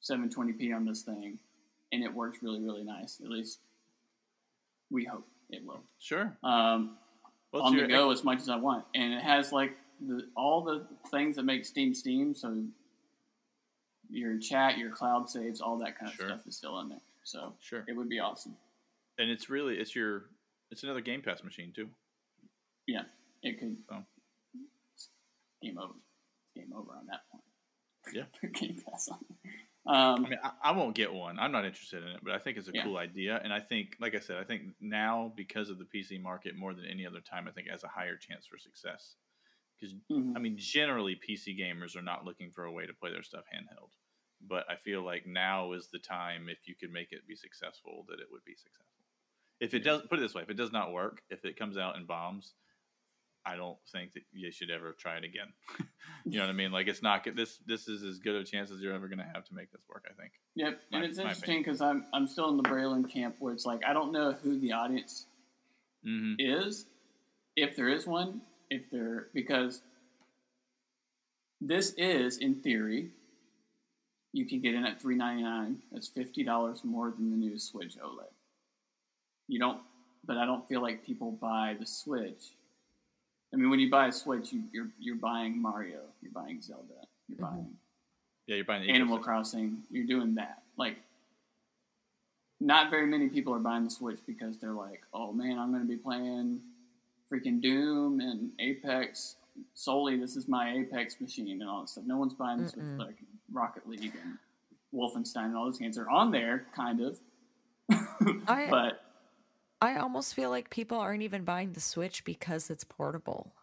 [0.02, 1.38] 720p on this thing,
[1.92, 3.20] and it works really, really nice.
[3.20, 3.60] At least
[4.90, 5.84] we hope it will.
[6.00, 6.38] Sure.
[6.42, 6.98] Um,
[7.52, 10.64] Well, on the go as much as I want, and it has like the, all
[10.64, 12.34] the things that make Steam Steam.
[12.34, 12.64] So
[14.10, 16.28] your chat, your cloud saves, all that kind of Sure.
[16.30, 17.02] stuff is still in there.
[17.24, 17.84] So Sure.
[17.90, 18.56] it would be awesome.
[19.18, 20.30] And it's really it's your
[20.72, 21.90] it's another Game Pass machine too.
[22.88, 23.04] Yeah,
[23.44, 23.78] it could.
[25.62, 25.94] Game over.
[26.56, 27.44] Game over on that point.
[28.14, 28.50] Yeah.
[28.54, 29.20] Game Pass on.
[29.86, 31.40] Um, I mean, I, I won't get one.
[31.40, 32.84] I'm not interested in it, but I think it's a Yeah.
[32.84, 33.40] cool idea.
[33.44, 36.74] And I think, like I said, I think now because of the PC market more
[36.74, 39.16] than any other time, I think it has a higher chance for success.
[39.80, 40.34] Because mhm.
[40.36, 43.46] I mean, generally, PC gamers are not looking for a way to play their stuff
[43.54, 43.92] handheld.
[44.42, 48.06] But I feel like now is the time, if you could make it be successful,
[48.10, 48.99] that it would be successful.
[49.60, 51.78] If it does, put it this way: if it does not work, if it comes
[51.78, 52.54] out and bombs,
[53.46, 55.54] I don't think that you should ever try it again.
[56.26, 56.72] you know what I mean?
[56.72, 57.36] Like it's not good.
[57.36, 59.72] This this is as good a chance as you're ever going to have to make
[59.72, 60.06] this work.
[60.10, 60.34] I think.
[60.56, 63.66] Yep, My- and it's interesting because I'm I'm still in the Braylon camp where it's
[63.66, 65.26] like I don't know who the audience
[66.04, 66.86] hmm is,
[67.56, 69.82] if there is one, if there because
[71.60, 73.12] this is in theory
[74.32, 75.80] you can get in at three ninety nine.
[75.92, 78.32] That's fifty dollars more than the new Switch OLED.
[79.50, 79.82] You don't,
[80.26, 82.54] but I don't feel like people buy the Switch.
[83.54, 86.84] I mean, when you buy a Switch, you, you're you're buying Mario, you're buying Zelda,
[87.28, 87.42] you're Mhm.
[87.42, 87.78] buying
[88.48, 89.20] Yeah, you're buying Animal.
[89.20, 90.64] Crossing, you're doing that.
[90.78, 90.98] Like,
[92.60, 95.82] not very many people are buying the Switch because they're like, oh man, I'm going
[95.84, 96.62] to be playing
[97.32, 99.36] freaking Doom and Apex
[99.74, 100.18] solely.
[100.18, 102.04] This is my Apex machine and all that stuff.
[102.06, 103.16] No one's buying the Switch like
[103.52, 104.38] Rocket League and
[104.94, 107.20] Wolfenstein and all those games are on there, kind of.
[108.48, 109.06] I- but
[109.82, 113.56] I almost feel like people aren't even buying the Switch because it's portable.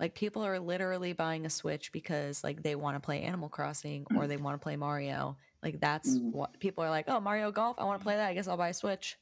[0.00, 4.06] Like people are literally buying a Switch because like they want to play Animal Crossing
[4.14, 5.38] or they want to play Mario.
[5.62, 6.32] Like that's Mhm.
[6.32, 8.28] what people are like, "Oh, Mario Golf, I want to play that.
[8.28, 9.18] I guess I'll buy a Switch."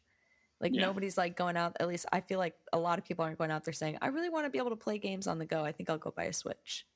[0.60, 0.76] Like Yeah.
[0.76, 3.50] nobody's like going out, at least I feel like a lot of people aren't going
[3.52, 5.64] out there saying, "I really want to be able to play games on the go.
[5.64, 6.86] I think I'll go buy a Switch."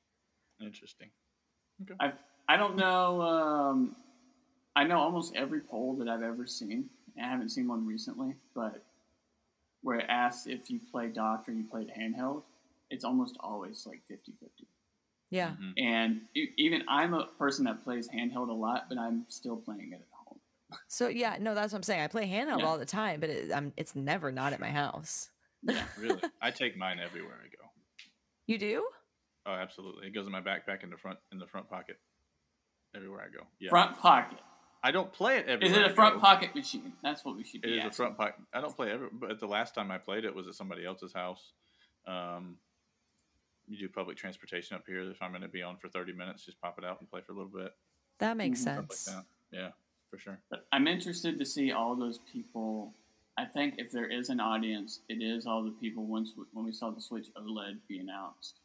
[0.59, 1.11] Interesting.
[1.99, 2.13] I
[2.47, 3.21] I don't know.
[3.21, 3.97] Um,
[4.75, 6.89] I know almost every poll that I've ever seen.
[7.17, 8.85] I haven't seen one recently, but
[9.81, 12.43] where it asks if you play docked or you played handheld,
[12.89, 14.67] it's almost always like 50-50.
[15.29, 15.51] Yeah.
[15.51, 15.73] Mhm.
[15.77, 20.01] And even I'm a person that plays handheld a lot, but I'm still playing it
[20.01, 20.39] at home.
[20.87, 22.01] So yeah, no, that's what I'm saying.
[22.01, 22.65] I play handheld Yeah.
[22.65, 25.29] all the time, but it, I'm, it's never not at my house.
[25.63, 27.69] Yeah, really, I take mine everywhere I go.
[28.47, 28.87] You do?
[29.45, 30.07] Oh, absolutely.
[30.07, 31.97] It goes in my backpack in the front in the front pocket.
[32.95, 33.45] Everywhere I go.
[33.59, 33.69] Yeah.
[33.69, 34.39] Front pocket.
[34.83, 35.85] I don't play it it Is everywhere.
[35.85, 36.93] it a front pocket machine?
[37.03, 38.35] That's what we should It be is a front pocket.
[38.53, 41.13] I don't play every, but the last time I played it was at somebody else's
[41.13, 41.51] house.
[42.07, 42.57] Um,
[43.67, 45.01] you do public transportation up here.
[45.11, 47.21] If I'm going to be on for 30 minutes, just pop it out and play
[47.21, 47.73] for a little bit.
[48.17, 48.63] That makes Mhm.
[48.63, 49.07] Sense.
[49.07, 49.25] like that.
[49.51, 49.71] Yeah,
[50.09, 50.39] for sure.
[50.49, 52.93] But I'm interested to see all those people.
[53.37, 56.71] I think if there is an audience, it is all the people once when we
[56.71, 58.59] saw the Switch OLED be announced.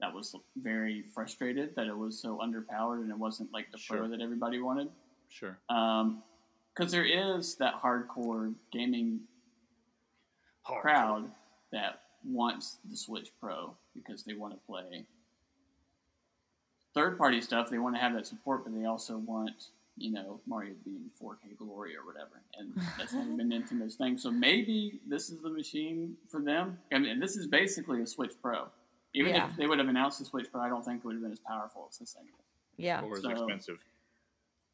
[0.00, 3.98] That was very frustrated that it was so underpowered and it wasn't like the Sure.
[3.98, 4.90] Pro that everybody wanted.
[5.32, 5.58] Sure.
[5.68, 6.22] Um,
[6.74, 9.20] because there is that hardcore gaming
[10.64, 11.30] crowd
[11.72, 15.04] that wants the Switch Pro because they want to play
[16.94, 17.68] third party stuff.
[17.70, 19.66] They want to have that support, but they also want,
[19.96, 22.40] you know, Mario to be in 4K glory or whatever.
[22.58, 24.16] And that's never been Nintendo's thing.
[24.16, 26.78] So maybe this is the machine for them.
[26.92, 28.68] I mean, this is basically a Switch Pro.
[29.14, 29.48] Even Yeah.
[29.50, 31.32] if they would have announced the Switch Pro, I don't think it would have been
[31.32, 32.28] as powerful as this thing.
[32.78, 33.02] Yeah.
[33.02, 33.78] Or is So- expensive.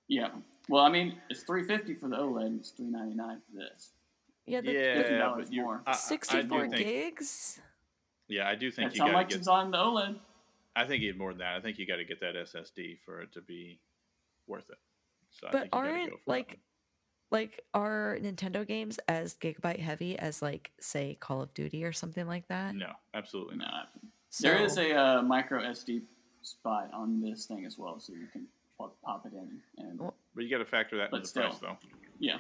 [0.09, 0.31] Yeah.
[0.69, 3.93] Well, I mean, it's 350 for the OLED and it's 399 for this.
[4.47, 4.61] Yeah.
[4.63, 5.83] The, Yeah, $50 but you more.
[5.87, 7.61] I- I- I 64 think- gigs.
[8.29, 9.41] Yeah, I do think That's you how got to much get.
[9.41, 10.19] is on the OLED.
[10.77, 11.57] I think even more than that.
[11.57, 13.81] I think you got to get that SSD for it to be
[14.47, 14.79] worth it.
[15.31, 16.59] So I But think you gotta aren't, go that like.
[17.31, 22.27] Like are Nintendo games as gigabyte heavy as like say Call of Duty or something
[22.27, 22.75] like that?
[22.75, 23.91] no, absolutely No, not.
[24.41, 26.05] there is a uh, micro SD
[26.41, 28.47] spot on this thing as well, so you can
[28.79, 29.61] pop, pop it in.
[29.79, 31.43] And But you got to factor that into the still.
[31.49, 31.77] price, though.
[32.19, 32.39] yeah,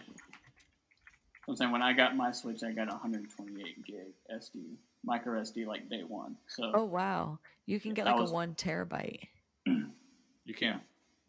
[1.48, 3.96] I'm saying when I got my Switch, I got a 128 gig
[4.34, 6.36] SD, micro SD, like day one.
[6.48, 7.38] So Oh wow.
[7.66, 9.28] You can get like was- a one terabyte
[9.66, 10.80] You can.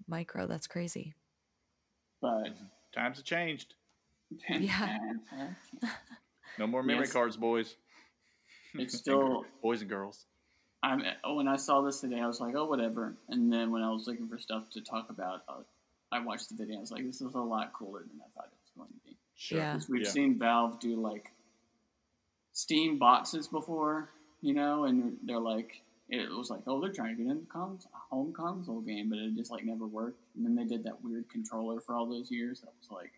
[0.08, 0.48] micro.
[0.48, 1.14] That's crazy.
[2.22, 2.50] but
[2.94, 3.74] Times have changed.
[4.50, 4.98] Yeah.
[6.58, 7.14] No more memory Yes.
[7.14, 7.76] cards, boys.
[8.76, 9.44] it's still.
[9.64, 10.26] boys and girls.
[10.82, 13.16] I'm oh, when I saw this today, I was like, oh, whatever.
[13.28, 15.62] And then when I was looking for stuff to talk about, uh,
[16.12, 16.78] I watched the video.
[16.78, 19.10] I was like, this is a lot cooler than I thought it was going to
[19.10, 19.18] be.
[19.36, 19.58] Sure.
[19.60, 19.74] Yeah.
[19.74, 20.10] 'Cause we've Yeah.
[20.10, 21.32] seen Valve do like
[22.54, 24.10] Steam boxes before,
[24.42, 27.86] you know, and they're like it was like, oh, they're trying to get into cons-
[27.94, 30.24] a home console game, but it just like never worked.
[30.36, 33.12] And then they did that weird controller for all those years that was like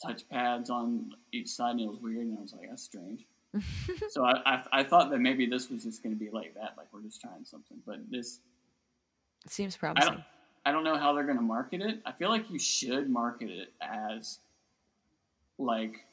[0.00, 2.26] touch pads on each side, and it was weird.
[2.26, 3.26] And I was like, that's strange.
[4.10, 6.74] so I, I I thought that maybe this was just going to be like that,
[6.76, 7.78] like we're just trying something.
[7.86, 8.40] But this
[9.44, 10.12] It seems I promising.
[10.14, 10.24] don't
[10.66, 12.00] I don't know how they're going to market it.
[12.06, 14.38] I feel like you should market it as
[15.58, 16.04] like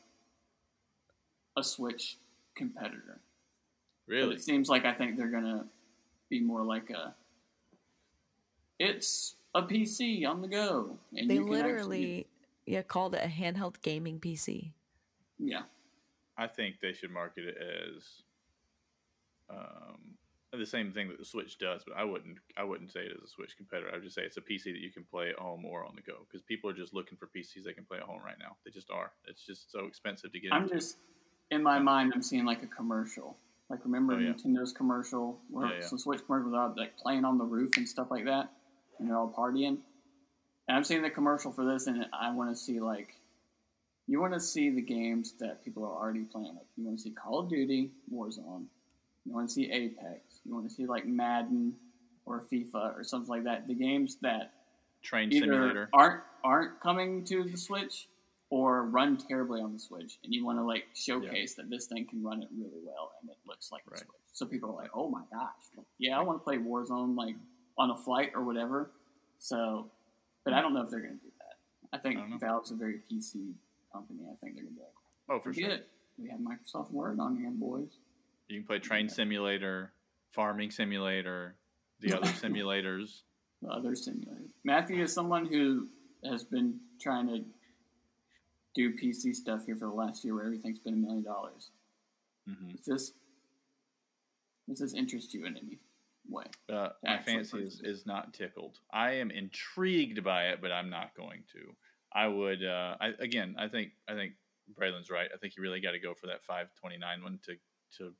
[1.57, 2.17] a Switch
[2.55, 3.19] competitor.
[4.07, 4.35] But Really?
[4.35, 5.65] it seems like I think they're going to
[6.29, 7.15] be more like a
[8.79, 10.97] it's a PC on the go.
[11.15, 12.27] And They you can actually- literally
[12.65, 14.71] yeah called it a handheld gaming PC.
[15.39, 15.63] yeah.
[16.37, 18.03] I think they should market it as
[19.49, 20.17] um,
[20.57, 22.37] the same thing that the Switch does, but I wouldn't.
[22.57, 23.89] I wouldn't say it as a Switch competitor.
[23.91, 25.95] I would just say it's a PC that you can play at home or on
[25.95, 28.37] the go because people are just looking for PCs they can play at home right
[28.39, 28.57] now.
[28.65, 29.11] They just are.
[29.27, 30.53] It's just so expensive to get.
[30.53, 30.75] I'm into.
[30.75, 30.97] just
[31.51, 32.11] in my mind.
[32.13, 33.37] I'm seeing like a commercial.
[33.69, 34.31] Like remember Oh, yeah.
[34.31, 35.85] Nintendo's commercial, where Yeah, yeah.
[35.85, 38.51] some Switch commercial, without like playing on the roof and stuff like that,
[38.99, 39.77] and they're all partying.
[40.67, 43.15] And I'm seeing the commercial for this, and I want to see like,
[44.11, 46.53] you want to see the games that people are already playing.
[46.53, 48.65] Like you want to see Call of Duty, Warzone.
[49.25, 50.41] You want to see Apex.
[50.43, 51.73] You want to see like Madden
[52.25, 53.69] or FIFA or something like that.
[53.69, 54.51] The games that
[55.01, 55.89] Train either simulator.
[55.93, 58.09] aren't aren't coming to the Switch
[58.49, 62.05] or run terribly on the Switch, and you want to like showcase that this thing
[62.05, 63.99] can run it really well and it looks like the Right.
[64.01, 64.21] Switch.
[64.33, 67.35] So people are like, "Oh my gosh, yeah, I want to play Warzone like
[67.77, 68.91] on a flight or whatever."
[69.39, 69.89] So,
[70.43, 70.63] but I hmm.
[70.63, 71.97] don't know if they're going to do that.
[71.97, 72.37] I think I.
[72.37, 73.53] Valve's a very PC
[73.91, 74.19] company.
[74.31, 74.93] I think they're be like,
[75.29, 75.73] Oh, for "Forget sure.
[75.79, 75.87] it.
[76.17, 77.89] We have Microsoft Word on here, boys."
[78.47, 79.93] You can play Train Simulator,
[80.31, 81.55] Farming Simulator,
[81.99, 83.21] the other simulators.
[83.61, 84.47] The other simulator.
[84.63, 85.87] Matthew is someone who
[86.25, 87.43] has been trying to
[88.73, 91.69] do PC stuff here for the last year, where everything's been a million dollars.
[92.47, 93.11] hmm Does this
[94.67, 95.79] does this interest you in any
[96.29, 96.45] way?
[96.71, 98.79] Uh, my fancy is, is not tickled.
[98.93, 101.75] I am intrigued by it, but I'm not going to.
[102.13, 103.55] I would uh, I, again.
[103.57, 104.33] I think I think
[104.79, 105.29] Braylon's right.
[105.33, 107.55] I think you really got to go for that 529 one to
[107.97, 108.13] to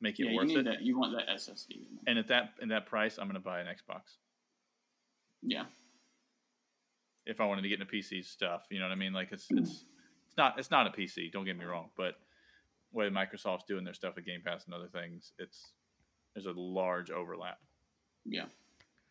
[0.00, 0.64] make it Yeah, you worth need it.
[0.64, 0.82] that.
[0.82, 1.86] You want that SSD.
[2.06, 4.16] And at that in that price, I'm going to buy an Xbox
[5.42, 5.64] Yeah,
[7.26, 8.62] if I wanted to get into PC stuff.
[8.70, 9.12] You know what I mean?
[9.12, 9.84] Like it's it's
[10.26, 11.30] it's not it's not a PC.
[11.32, 12.14] Don't get me wrong, but
[12.92, 15.72] the way Microsoft's doing their stuff with Game Pass and other things, it's
[16.34, 17.58] there's a large overlap.
[18.24, 18.46] yeah.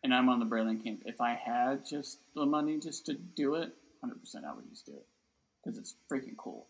[0.04, 1.02] And I'm on the Braylon camp.
[1.06, 4.86] If I had just the money just to do it, 100, percent I would just
[4.86, 5.06] do it
[5.62, 6.66] because it's freaking cool.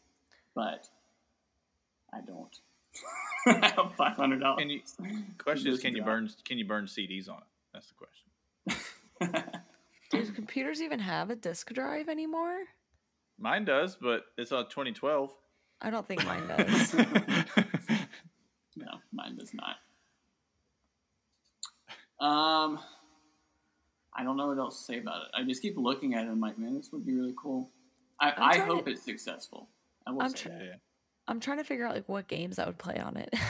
[0.55, 0.89] But
[2.13, 2.57] I don't.
[3.47, 4.63] I have five hundred dollars.
[4.63, 4.81] And you,
[5.39, 7.45] question is, can you burn can you burn CDs on it?
[7.73, 9.53] That's the question.
[10.11, 12.61] Do computers even have a disk drive anymore?
[13.39, 15.31] Mine does, but it's on 2012.
[15.81, 16.95] I don't think mine does.
[18.77, 19.77] No, mine does not.
[22.21, 22.81] Um,
[24.19, 25.29] I don't know what else to say about it.
[25.35, 26.23] I just keep looking at it.
[26.23, 27.71] and I'm like, man, this would be really cool.
[28.21, 29.69] I, I'm I trying hope to- it's successful.
[30.07, 30.75] I will I'm say tr- yeah, yeah.
[31.29, 33.33] I'm trying to figure out like what games I would play on it.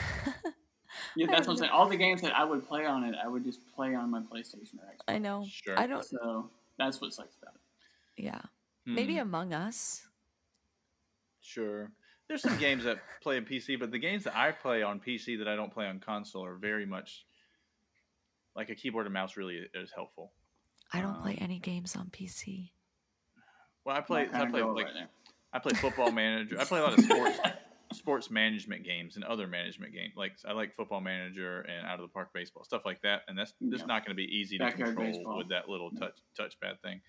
[1.15, 1.71] Yeah, that's what I'm saying.
[1.71, 4.19] All the games that I would play on it, I would just play on my
[4.19, 5.03] PlayStation or Xbox.
[5.07, 5.45] I know.
[5.49, 5.79] Sure.
[5.79, 6.03] I don't.
[6.03, 8.23] So that's what sucks about it.
[8.23, 8.41] Yeah.
[8.85, 10.03] Maybe Hmm, Among Us.
[11.41, 11.91] sure.
[12.27, 15.37] There's some games that play on PC, but the games that I play on PC
[15.39, 17.25] that I don't play on console are very much
[18.55, 19.35] like a keyboard and mouse.
[19.37, 20.31] Really is helpful.
[20.93, 22.71] I don't play Um, any games on PC.
[23.85, 24.27] Well, I play.
[24.33, 25.07] I play like right.
[25.53, 26.59] I play Football Manager.
[26.59, 27.39] I play a lot of sports
[27.93, 30.13] sports management games and other management games.
[30.15, 33.21] Like I like Football Manager and Out of the Park Baseball stuff like that.
[33.27, 33.87] And that's just Yeah.
[33.87, 35.37] not going to be easy to Backyard control baseball.
[35.37, 35.99] with that little Yeah.
[35.99, 36.19] touch
[36.61, 37.01] touchpad thing.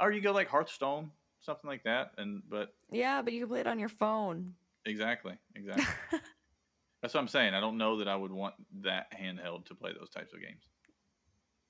[0.00, 2.12] Or you go like Hearthstone, something like that.
[2.18, 4.54] And but Yeah, but you can play it on your phone.
[4.84, 5.84] exactly, exactly.
[7.02, 7.54] that's what I'm saying.
[7.54, 10.64] I don't know that I would want that handheld to play those types of games.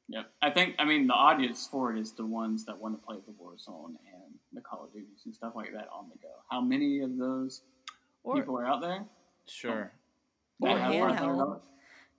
[0.09, 0.31] Yep.
[0.41, 3.17] I think, I mean, the audience for it is the ones that want to play
[3.27, 6.29] the Warzone and the Call of Duties and stuff like that on the go.
[6.51, 7.63] How many of those
[8.23, 9.05] Or people are out there?
[9.47, 9.91] Sure.
[10.61, 11.61] that Or handheld.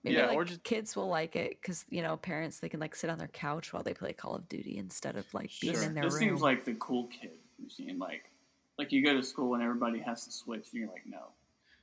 [0.04, 2.78] maybe Yeah, like or just- kids will like it because you know parents they can
[2.80, 5.72] like sit on their couch while they play Call of Duty instead of like being
[5.74, 6.20] This, in their this room.
[6.20, 7.98] seems like the cool kid machine.
[7.98, 8.30] Like,
[8.78, 11.32] like you go to school and everybody has to switch, and you're like, no,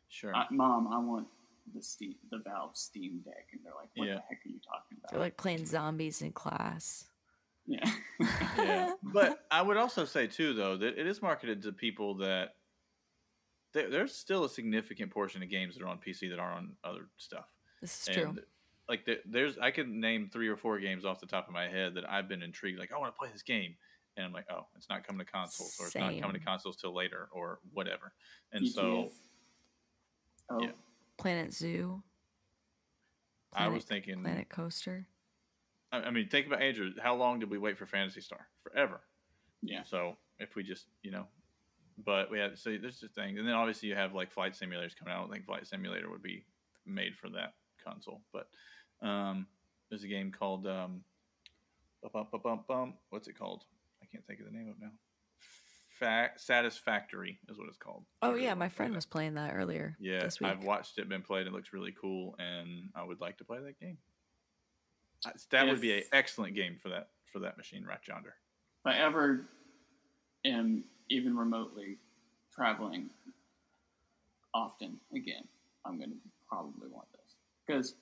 [0.07, 0.33] Sure.
[0.35, 1.27] I, mom, I want
[1.73, 4.15] the Steam, the Valve Steam Deck, and they're like, what Yeah.
[4.15, 5.11] the heck are you talking about?
[5.11, 7.05] They're like playing zombies in class.
[7.65, 7.91] yeah,
[8.57, 8.93] yeah.
[9.01, 12.55] But I would also say too, though, that it is marketed to people that
[13.73, 16.71] there, there's still a significant portion of games that are on PC that aren't on
[16.83, 17.45] other stuff.
[17.81, 18.35] This is true.
[18.87, 21.67] Like the, there's, I could name three or four games off the top of my
[21.67, 22.77] head that I've been intrigued.
[22.79, 23.75] Like I want to play this game,
[24.15, 26.77] and I'm like, oh, it's not coming to consoles, or it's not coming to consoles
[26.77, 28.13] till later, or whatever.
[28.53, 29.09] And so,
[30.51, 30.69] oh, yeah.
[31.17, 32.03] Planet Zoo.
[33.53, 34.21] I was thinking.
[34.21, 35.07] Planet Coaster.
[35.91, 36.91] I, I mean, think about Andrew.
[37.01, 38.47] How long did we wait for Phantasy Star?
[38.63, 39.01] Forever.
[39.61, 39.83] Yeah.
[39.83, 41.27] So if we just, you know,
[42.03, 44.95] but we had so there's just things, and then obviously you have like flight simulators
[44.97, 45.19] coming out.
[45.19, 46.43] I don't think Flight Simulator would be
[46.85, 47.53] made for that
[47.83, 48.47] console, but
[49.01, 49.47] um,
[49.89, 51.01] there's a game called um,
[52.01, 53.63] bum, bum, bum, bum, what's it called?
[54.01, 54.91] I can't think of the name of it now.
[55.99, 58.03] Fact Satisfactory is what it's called.
[58.21, 58.97] Oh really yeah, my friend that.
[58.97, 59.95] was playing that earlier.
[59.99, 60.49] Yeah, this week.
[60.51, 61.47] I've watched it, been played.
[61.47, 63.97] It looks really cool, and I would like to play that game.
[65.25, 68.35] I- That would be an excellent game for that for that machine right yonder.
[68.85, 69.45] If I ever
[70.43, 71.97] am even remotely
[72.53, 73.09] traveling
[74.53, 75.47] often again,
[75.85, 76.17] I'm going to
[76.47, 77.35] probably want this
[77.65, 77.95] because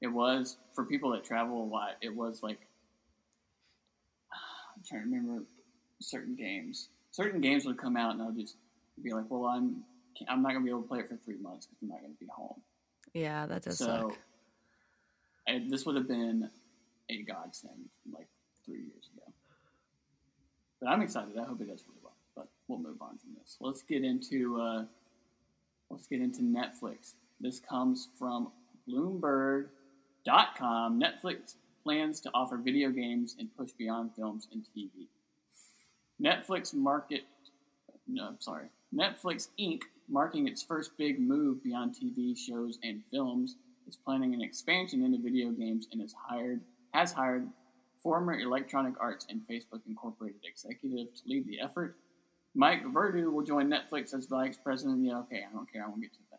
[0.00, 1.96] it was for people that travel a lot.
[2.00, 2.60] It was like
[4.32, 5.44] I'm trying to remember
[6.00, 6.88] certain games.
[7.12, 8.56] Certain games would come out, and I'll just
[9.02, 9.84] be like, "Well, I'm
[10.28, 12.00] I'm not going to be able to play it for three months because I'm not
[12.00, 12.60] going to be home."
[13.14, 14.18] yeah, that does so suck.
[15.46, 16.50] and this would have been
[17.10, 18.28] a godsend like
[18.64, 19.32] three years ago.
[20.80, 21.36] But I'm excited.
[21.38, 22.16] I hope it does really well.
[22.34, 23.56] But we'll move on from this.
[23.60, 24.84] Let's get into uh,
[25.90, 27.14] let's get into Netflix.
[27.40, 28.50] This comes from
[28.88, 31.00] Bloomberg.com.
[31.00, 35.08] Netflix plans to offer video games and push beyond films and TV.
[36.20, 37.22] Netflix market
[38.06, 38.66] no, I'm sorry.
[38.94, 43.56] Netflix Inc., marking its first big move beyond TV shows and films,
[43.86, 46.60] is planning an expansion into video games and has hired
[46.92, 47.48] has hired
[48.02, 51.96] former Electronic Arts and Facebook Incorporated executive to lead the effort.
[52.54, 55.04] Mike Verdu will join Netflix as vice president.
[55.04, 55.84] Yeah, okay, I don't care.
[55.84, 56.38] I won't get to thing.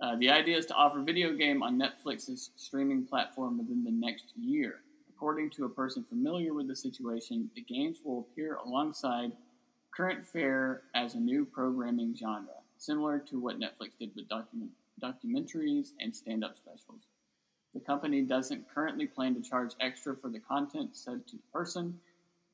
[0.00, 4.32] Uh, the idea is to offer video game on Netflix's streaming platform within the next
[4.36, 4.80] year.
[5.20, 9.32] According to a person familiar with the situation, the games will appear alongside
[9.94, 15.88] current fare as a new programming genre, similar to what Netflix did with document, documentaries
[16.00, 17.02] and stand up specials.
[17.74, 22.00] The company doesn't currently plan to charge extra for the content, said to the person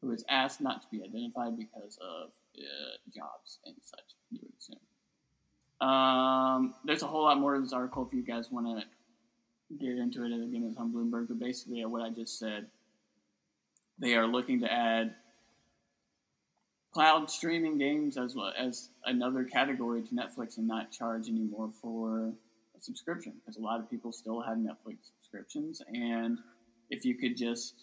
[0.01, 4.53] who is asked not to be identified because of uh, jobs and such, you would
[4.59, 5.89] assume.
[5.89, 8.85] Um, there's a whole lot more to this article if you guys want to
[9.79, 10.33] get into it.
[10.33, 12.67] Again, it's on Bloomberg, but basically, what I just said,
[13.99, 15.15] they are looking to add
[16.93, 22.33] cloud streaming games as well as another category to Netflix and not charge anymore for
[22.75, 26.39] a subscription because a lot of people still have Netflix subscriptions and
[26.89, 27.75] if you could just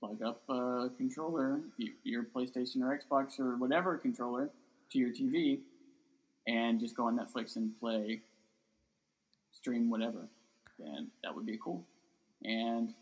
[0.00, 1.60] plug up a controller,
[2.04, 4.48] your PlayStation or Xbox or whatever controller
[4.90, 5.60] to your TV
[6.46, 8.22] and just go on Netflix and play
[9.52, 10.28] stream whatever,
[10.82, 11.84] then that would be cool.
[12.44, 12.94] And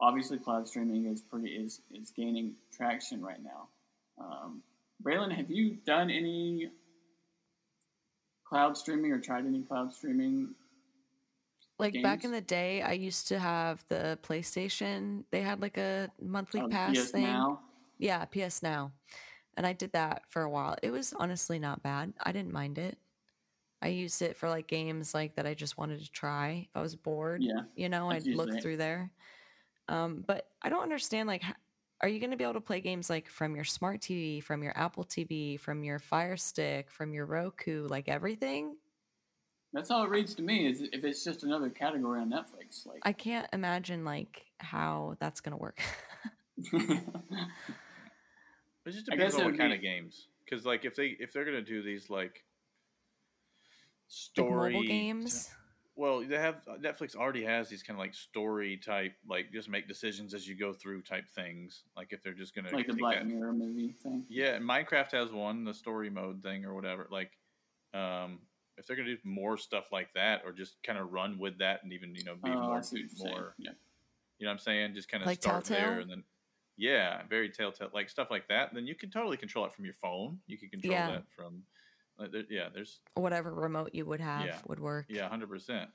[0.00, 3.68] obviously cloud streaming is pretty is is gaining traction right now.
[4.20, 4.62] Um,
[5.02, 6.70] Braylon, have you done any
[8.48, 10.54] cloud streaming or tried any cloud streaming?
[11.78, 15.22] Like back in the day, I used to have the PlayStation.
[15.30, 17.22] They had like a monthly on pass PS thing.
[17.22, 17.60] Now?
[17.98, 18.92] Yeah, PS Now.
[19.56, 20.76] And I did that for a while.
[20.82, 22.12] It was honestly not bad.
[22.20, 22.98] I didn't mind it.
[23.80, 26.66] I used it for like games like that I just wanted to try.
[26.68, 28.62] If I was bored, Yeah, you know, I'd look usually it.
[28.62, 29.10] through there.
[29.88, 31.42] Um, but I don't understand like
[32.00, 34.62] are you going to be able to play games like from your smart TV, from
[34.62, 38.76] your Apple TV, from your Fire Stick, from your Roku, like everything?
[39.72, 40.66] that's all it reads to me.
[40.66, 45.40] Is if it's just another category on Netflix, like I can't imagine like how that's
[45.40, 45.80] going to work.
[48.86, 50.28] It just I depends guess on what would kind be- of games.
[50.44, 52.42] Because like if they if they're gonna do these like
[54.08, 55.50] like story mobile games.
[55.96, 59.86] well they have Netflix already has these kind of like story type like just make
[59.88, 61.82] decisions as you go through type things.
[61.96, 64.24] Like if they're just gonna like the Black that- Mirror movie thing.
[64.28, 67.06] Yeah, and Minecraft has one, the story mode thing or whatever.
[67.10, 67.32] Like,
[67.94, 68.38] um,
[68.76, 71.82] if they're gonna do more stuff like that, or just kind of run with that,
[71.82, 73.72] and even you know be Oh, more, I see what you're more, Yeah.
[74.38, 74.94] you know what I'm saying?
[74.94, 76.22] Just kind of Like start there, and then
[76.76, 78.72] yeah, very telltale, like stuff like that.
[78.72, 80.38] Then you can totally control it from your phone.
[80.46, 81.10] You can control Yeah.
[81.10, 81.64] that from,
[82.18, 82.68] like, there, yeah.
[82.72, 84.58] There's Whatever remote you would have Yeah.
[84.66, 85.06] would work.
[85.08, 85.90] yeah, hundred percent.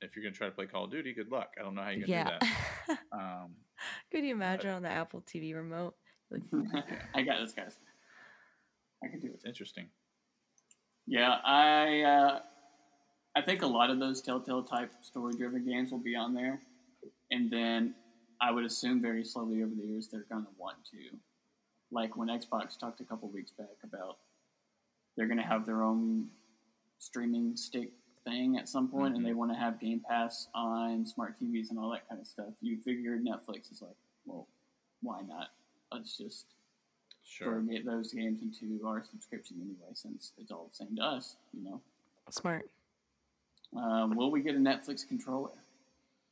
[0.00, 1.54] If you're gonna try to play Call of Duty, good luck.
[1.58, 2.38] I don't know how you're gonna Yeah.
[2.40, 2.46] do
[2.88, 2.98] that.
[3.12, 3.54] Um,
[4.10, 5.94] Could you imagine on the Apple TV remote?
[7.14, 7.78] I got this, guys.
[9.02, 9.34] I can do it.
[9.34, 9.86] it's interesting.
[11.06, 12.40] Yeah, I uh,
[13.36, 16.60] I think a lot of those Telltale type story driven games will be on there,
[17.30, 17.94] and then
[18.40, 21.16] I would assume very slowly over the years they're going to want to,
[21.90, 24.18] like when Xbox talked a couple weeks back about
[25.16, 26.28] they're going to have their own
[26.98, 27.90] streaming stick
[28.24, 31.78] thing at some point, and they want to have Game Pass on smart TVs and
[31.78, 32.48] all that kind of stuff.
[32.60, 34.46] You figured Netflix is like, well,
[35.02, 35.48] why not?
[35.92, 36.46] Let's just
[37.26, 37.46] Sure.
[37.54, 41.36] throw get those games into our subscription anyway, since it's all the same to us,
[41.52, 41.80] you know.
[42.30, 42.68] smart.
[43.76, 45.50] Um, will we get a Netflix controller?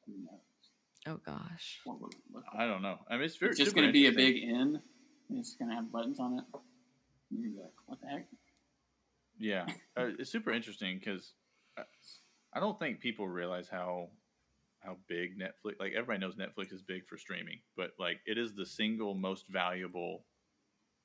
[0.07, 0.41] Who knows?
[1.07, 1.81] Oh gosh.
[1.85, 2.63] What would it look like?
[2.63, 2.99] I don't know.
[3.11, 3.51] I mean, it's very.
[3.51, 4.81] It's just going to be a big N.
[5.31, 6.45] It's going to have buttons on it.
[7.31, 8.27] You're like, what the heck?
[9.39, 9.67] Yeah,
[9.97, 11.35] uh, it's super interesting because
[11.77, 11.83] I,
[12.55, 14.09] I don't think people realize how
[14.81, 15.75] how big Netflix.
[15.81, 19.47] Like everybody knows Netflix is big for streaming, but like it is the single most
[19.49, 20.25] valuable,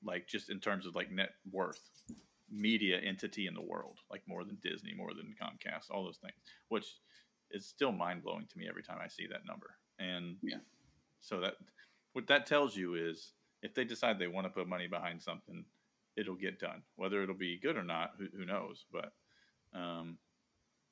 [0.04, 1.82] like just in terms of like net worth,
[2.50, 4.00] media entity in the world.
[4.10, 6.36] Like more than Disney, more than Comcast, all those things.
[6.70, 6.86] Which
[7.52, 9.78] is still mind blowing to me every time I see that number.
[10.00, 10.58] And Yeah.
[11.22, 11.56] so that
[12.14, 15.66] what that tells you is if they decide they want to put money behind something,
[16.18, 16.82] it'll get done.
[16.96, 18.86] Whether it'll be good or not, who, who knows?
[18.92, 19.12] But
[19.74, 20.18] um,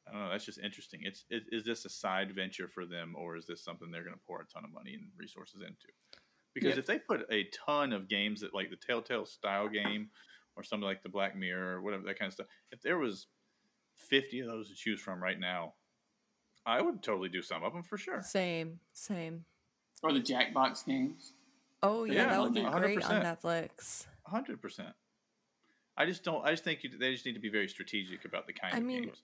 [0.08, 0.30] I don't know.
[0.30, 1.02] That's just interesting.
[1.04, 4.14] It's it, is this a side venture for them, or is this something they're going
[4.16, 5.88] to pour a ton of money and resources into?
[6.54, 6.80] Because Yeah.
[6.80, 10.10] if they put a ton of games that like the Telltale style game,
[10.56, 13.28] or something like the Black Mirror, or whatever that kind of stuff, if there was
[13.98, 15.74] fifty of those to choose from right now,
[16.66, 18.22] I would totally do some of them for sure.
[18.22, 19.46] Same, same.
[20.04, 21.34] Or the Jackbox games.
[21.84, 22.80] Oh yeah, Yeah, that would be 100%.
[22.82, 24.06] great on Netflix.
[24.26, 24.90] hundred percent.
[25.98, 26.46] I just don't.
[26.46, 28.78] I just think you, they just need to be very strategic about the kind I
[28.78, 29.22] of mean, games.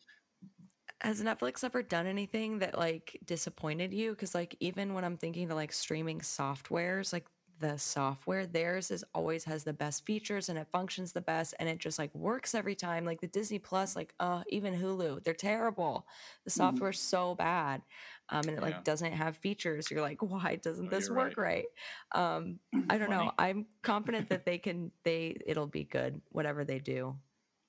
[1.02, 4.12] Has Netflix ever done anything that like disappointed you?
[4.12, 7.26] Because like even when I'm thinking to like streaming softwares, like
[7.62, 11.70] the software theirs is always has the best features and it functions the best and
[11.70, 13.06] it just like works every time.
[13.06, 16.08] Like the Disney Plus, like uh even Hulu, they're terrible.
[16.46, 16.58] The Mhm.
[16.58, 17.84] software's so bad,
[18.30, 18.64] um, and it Yeah.
[18.64, 19.92] like doesn't have features.
[19.92, 21.68] You're like, why doesn't this work right?
[22.14, 22.60] Um,
[22.90, 23.32] I don't know.
[23.40, 24.92] I'm confident that they can.
[25.04, 27.18] They it'll be good whatever they do.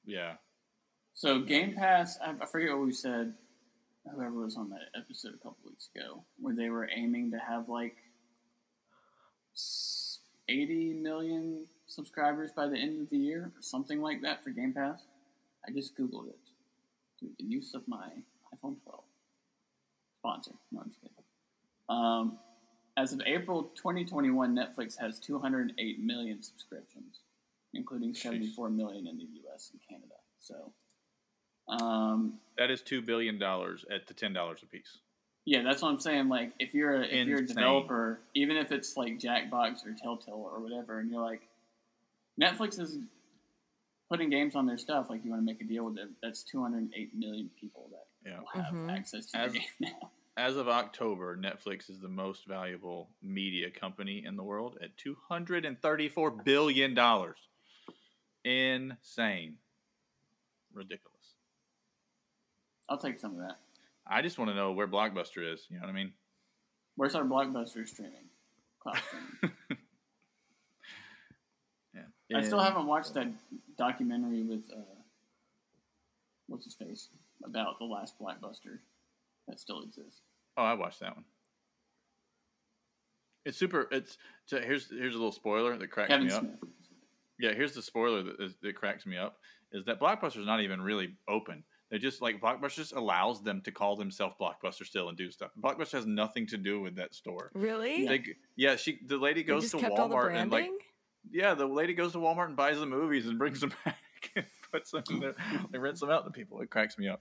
[0.04, 0.34] Yeah,
[1.14, 3.34] So Game Pass, I, I forget what we said.
[4.12, 7.68] Whoever was on that episode a couple weeks ago, where they were aiming to have
[7.68, 7.96] like
[10.48, 14.72] 80 million subscribers by the end of the year, or something like that for Game
[14.72, 15.02] Pass.
[15.66, 16.38] I just googled it.
[17.18, 18.08] Through the use of my
[18.52, 19.04] iPhone 12
[20.18, 20.52] sponsor.
[20.70, 21.16] No, I'm just kidding.
[21.88, 22.38] Um,
[22.96, 27.20] as of April 2021, Netflix has 208 million subscriptions,
[27.74, 29.70] including 74 million in the U.S.
[29.72, 30.14] and Canada.
[30.40, 30.72] So,
[31.68, 34.98] um, that is two billion dollars at the ten dollars a piece.
[35.44, 36.28] Yeah, that's what I'm saying.
[36.28, 40.34] Like, if you're a, if you're a developer, even if it's like Jackbox or Telltale
[40.52, 41.42] or whatever, and you're like,
[42.40, 42.96] Netflix is
[44.08, 45.06] putting games on their stuff.
[45.10, 46.14] Like, you want to make a deal with them.
[46.22, 48.38] That's 208 million people that Yeah.
[48.40, 48.90] will have Mhm.
[48.96, 50.10] access to As- the game now.
[50.36, 55.14] As of October, Netflix is the most valuable media company in the world at two
[55.28, 57.36] hundred and thirty-four billion dollars.
[58.42, 59.58] Insane,
[60.72, 61.34] ridiculous.
[62.88, 63.58] I'll take some of that.
[64.06, 65.66] I just want to know where Blockbuster is.
[65.68, 66.12] You know what I mean?
[66.96, 68.28] Where's our blockbuster streaming?
[68.80, 69.56] Cloud streaming.
[72.28, 72.38] yeah.
[72.38, 73.28] I still haven't watched that
[73.78, 74.80] documentary with uh,
[76.48, 77.08] what's his face
[77.44, 78.78] about the last blockbuster
[79.48, 80.20] that still exists.
[80.56, 81.24] Oh, I watched that one.
[83.44, 83.88] It's super.
[83.90, 86.40] It's so here's here's a little spoiler that cracks Kevin me up.
[86.40, 86.60] Smith.
[87.40, 89.38] Yeah, here's the spoiler that, that cracks me up
[89.72, 91.64] is that Blockbuster's not even really open.
[91.92, 95.50] They just like Blockbuster just allows them to call themselves Blockbuster still and do stuff.
[95.62, 97.50] Blockbuster has nothing to do with that store.
[97.54, 98.06] Really?
[98.08, 98.24] They,
[98.56, 100.70] yeah, she the lady goes to kept all the Walmart and like
[101.30, 103.98] yeah, the lady goes to Walmart and buys the movies and brings them back
[104.34, 105.34] and puts them in there.
[105.70, 106.62] They rents them out to people.
[106.62, 107.20] It cracks me up.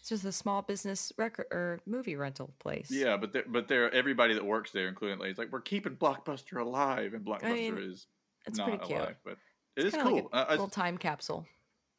[0.00, 2.90] It's just a small business record or movie rental place.
[2.90, 6.60] Yeah, but they're, but they're everybody that works there, including ladies, like we're keeping Blockbuster
[6.60, 8.06] alive, and Blockbuster mean, is
[8.46, 8.98] it's not pretty cute.
[8.98, 9.16] alive.
[9.24, 9.36] But
[9.76, 10.16] it is It's kinda cool.
[10.24, 11.46] Like a Uh, it's- little time capsule.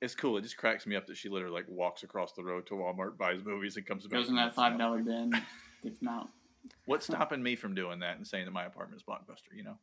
[0.01, 0.37] It's cool.
[0.37, 3.17] It just cracks me up that she literally like walks across the road to Walmart,
[3.17, 4.19] buys movies, and comes back.
[4.19, 5.31] Goes in that five dollar bin,
[5.83, 6.29] gets them out.
[6.85, 9.55] What's stopping me from doing that and saying that my apartment is Blockbuster?
[9.55, 9.77] You know,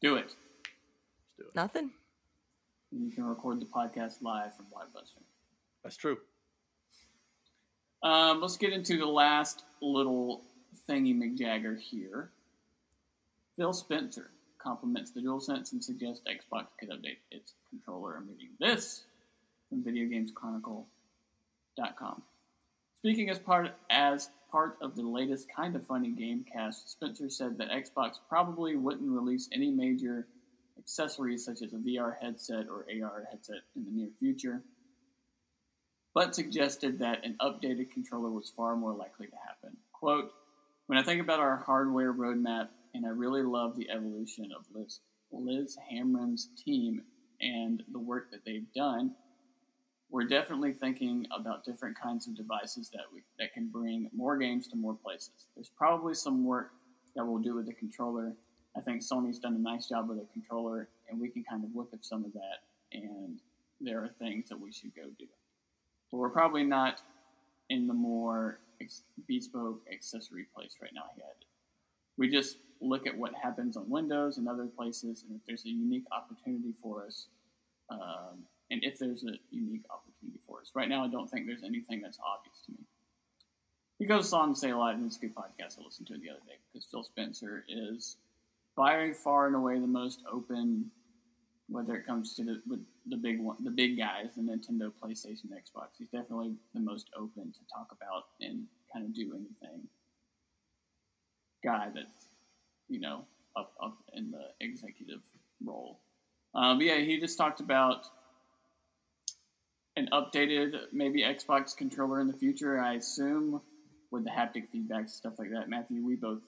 [0.00, 0.20] Do it.
[0.24, 0.34] let's
[1.38, 1.54] do it.
[1.54, 1.90] Nothing.
[2.92, 5.22] You can record the podcast live from Blockbuster.
[5.82, 6.18] That's true.
[8.02, 10.44] Um, let's get into the last little
[10.88, 12.30] thingy McJagger here.
[13.56, 14.30] Phil Spencer
[14.64, 18.16] compliments the DualSense and suggests Xbox could update its controller.
[18.16, 19.04] I'm reading this
[19.68, 22.22] from VideoGamesChronicle.com.
[22.96, 27.68] Speaking as part as part of the latest kind of funny Gamecast, Spencer said that
[27.70, 30.26] Xbox probably wouldn't release any major
[30.78, 34.62] accessories such as a VR headset or AR headset in the near future
[36.14, 39.76] but suggested that an updated controller was far more likely to happen.
[39.92, 40.30] Quote,
[40.86, 45.00] when I think about our hardware roadmap, and I really love the evolution of Liz,
[45.32, 47.02] Liz Hamren's team
[47.40, 49.14] and the work that they've done,
[50.10, 54.68] we're definitely thinking about different kinds of devices that we that can bring more games
[54.68, 55.48] to more places.
[55.56, 56.70] There's probably some work
[57.16, 58.32] that we'll do with the controller.
[58.76, 61.70] I think Sony's done a nice job with the controller, and we can kind of
[61.74, 63.40] look at some of that, and
[63.80, 65.26] there are things that we should go do
[66.14, 67.02] but we're probably not
[67.70, 68.60] in the more
[69.26, 71.02] bespoke accessory place right now.
[71.16, 71.24] Had
[72.16, 75.70] we just look at what happens on Windows and other places, and if there's a
[75.70, 77.26] unique opportunity for us,
[77.90, 80.72] um, and if there's a unique opportunity for us.
[80.74, 82.78] Right now, I don't think there's anything that's obvious to me.
[83.98, 86.30] He goes on to say a lot, it's a good podcast I listened to the
[86.30, 88.16] other day because Phil Spencer is
[88.76, 90.90] by far and away the most open,
[91.68, 92.60] whether it comes to the
[93.06, 95.88] the big one, the big guys, the Nintendo, PlayStation, Xbox.
[95.98, 99.88] He's definitely the most open to talk about and kind of do anything.
[101.62, 102.23] Guy that's
[102.94, 103.24] you know
[103.56, 105.20] up up in the executive
[105.64, 105.98] role.
[106.54, 108.06] Um, yeah, he just talked about
[109.96, 112.80] an updated maybe Xbox controller in the future.
[112.80, 113.60] I assume
[114.12, 115.68] with the haptic feedback stuff like that.
[115.68, 116.42] Matthew, we both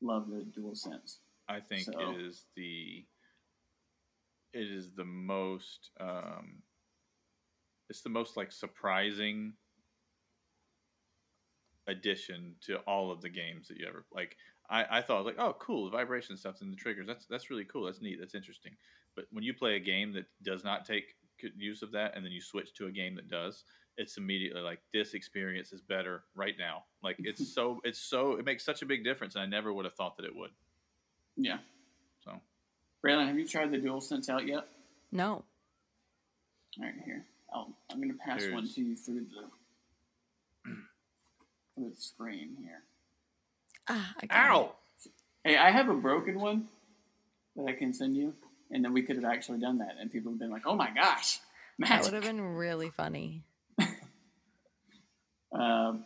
[0.00, 1.18] love the DualSense.
[1.48, 3.04] I think So- it is the
[4.52, 6.62] it is the most um,
[7.88, 9.54] it's the most like surprising
[11.86, 14.36] addition to all of the games that you ever like.
[14.70, 17.06] I, I thought like, oh, cool, the vibration stuff and the triggers.
[17.06, 17.84] That's that's really cool.
[17.84, 18.18] That's neat.
[18.20, 18.72] That's interesting.
[19.14, 22.24] But when you play a game that does not take good use of that, and
[22.24, 23.64] then you switch to a game that does,
[23.98, 26.84] it's immediately like this experience is better right now.
[27.02, 29.84] Like it's so it's so it makes such a big difference, and I never would
[29.84, 30.50] have thought that it would.
[31.36, 31.58] Yeah.
[32.24, 32.40] So
[33.04, 34.66] Braylon, have you tried the DualSense out yet?
[35.10, 35.44] No.
[36.78, 37.26] All right, here.
[37.52, 39.50] I'll, I'm going to pass one to you through the through
[41.76, 42.82] the screen here.
[43.88, 45.10] Ah, I got it.
[45.44, 46.68] Hey, I have a broken one
[47.56, 48.34] that I can send you,
[48.70, 50.90] and then we could have actually done that, and people have been like, "Oh my
[50.94, 51.40] gosh,
[51.78, 53.44] That would have been really funny.
[55.52, 56.04] Um,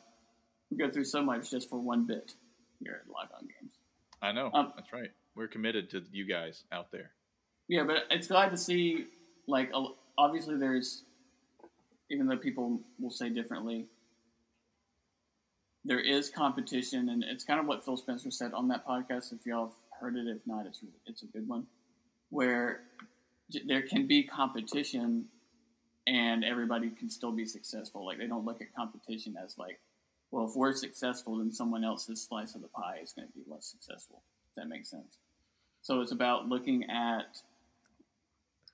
[0.71, 2.35] we go through so much just for one bit
[2.81, 3.75] here at Log On Games.
[4.21, 4.51] I know.
[4.53, 5.11] Um, That's right.
[5.37, 7.12] We're committed to you guys out there.
[7.69, 9.07] Yeah, but it's glad to see.
[9.47, 9.71] Like,
[10.19, 11.05] obviously, there's
[12.11, 13.87] even though people will say differently,
[15.87, 19.32] there is competition, and it's kind of what Phil Spencer said on that podcast.
[19.32, 21.66] If y'all have heard it, if not, it's it's a good one.
[22.30, 22.80] Where
[23.66, 25.26] there can be competition,
[26.07, 28.05] and everybody can still be successful.
[28.05, 29.78] Like they don't look at competition as like,
[30.32, 33.45] well, if we're successful, then someone else's slice of the pie is going to be
[33.49, 34.22] less successful.
[34.51, 35.18] If that makes sense.
[35.82, 37.43] So it's about looking at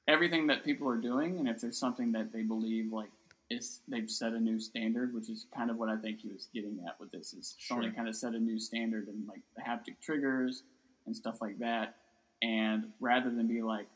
[0.09, 3.11] everything that people are doing, and if there's something that they believe like
[3.53, 6.49] is they've set a new standard, which is kind of what I think he was
[6.55, 7.93] getting at with this is Sony Sure.
[7.93, 10.63] kind of set a new standard and like the haptic triggers
[11.07, 11.97] and stuff like that,
[12.43, 13.87] and rather than be like,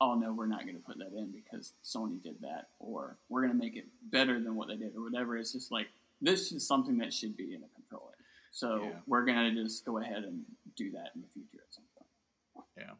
[0.00, 3.40] oh no, we're not going to put that in because Sony did that, or we're
[3.42, 5.36] going to make it better than what they did, or whatever.
[5.36, 5.88] It's just like
[6.20, 8.12] this is something that should be in a controller.
[8.52, 8.90] So Yeah.
[9.06, 10.44] we're going to just go ahead and
[10.76, 12.66] do that in the future at some point.
[12.76, 12.94] Yeah.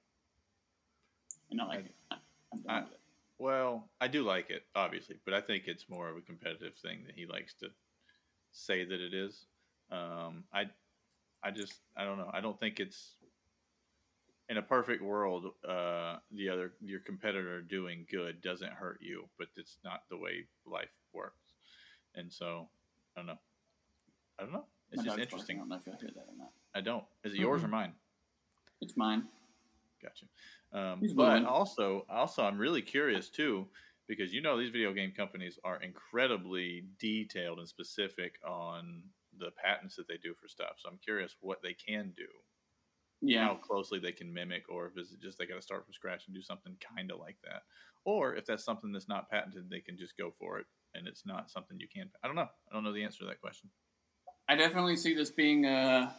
[1.51, 1.79] And I like
[2.11, 2.21] I- it.
[2.69, 2.85] I,
[3.39, 3.83] I'm done I- with it.
[3.83, 7.05] Well, I do like it, obviously, but I think it's more of a competitive thing
[7.07, 7.69] that he likes to
[8.53, 9.47] say that it is.
[9.91, 10.71] Um, I,
[11.43, 12.31] I just, I don't know.
[12.33, 13.17] I don't think it's
[14.49, 15.53] in a perfect world.
[15.69, 20.47] Uh, the other, your competitor doing good doesn't hurt you, but it's not the way
[20.67, 21.55] life works.
[22.15, 22.69] And so,
[23.17, 23.39] I don't know.
[24.39, 24.65] I don't know.
[24.91, 25.57] It's My just interesting.
[25.57, 26.53] I don't know if you'll hear that or not.
[26.75, 27.05] I don't.
[27.25, 27.93] Is it yours or mine?
[28.81, 29.25] It's mine.
[30.07, 30.27] Gotcha.
[30.73, 31.45] Um, but willing.
[31.45, 33.67] also, also, I'm really curious too,
[34.09, 39.03] because you know these video game companies are incredibly detailed and specific on
[39.39, 40.75] the patents that they do for stuff.
[40.79, 42.27] So I'm curious what they can do,
[43.21, 43.47] Yeah.
[43.47, 46.27] how closely they can mimic, or if it's just they got to start from scratch
[46.27, 47.63] and do something kind of like that,
[48.05, 51.27] or if that's something that's not patented, they can just go for it, and it's
[51.27, 52.11] not something you can.
[52.23, 52.49] I don't know.
[52.71, 53.71] I don't know the answer to that question.
[54.49, 56.13] I definitely see this being uh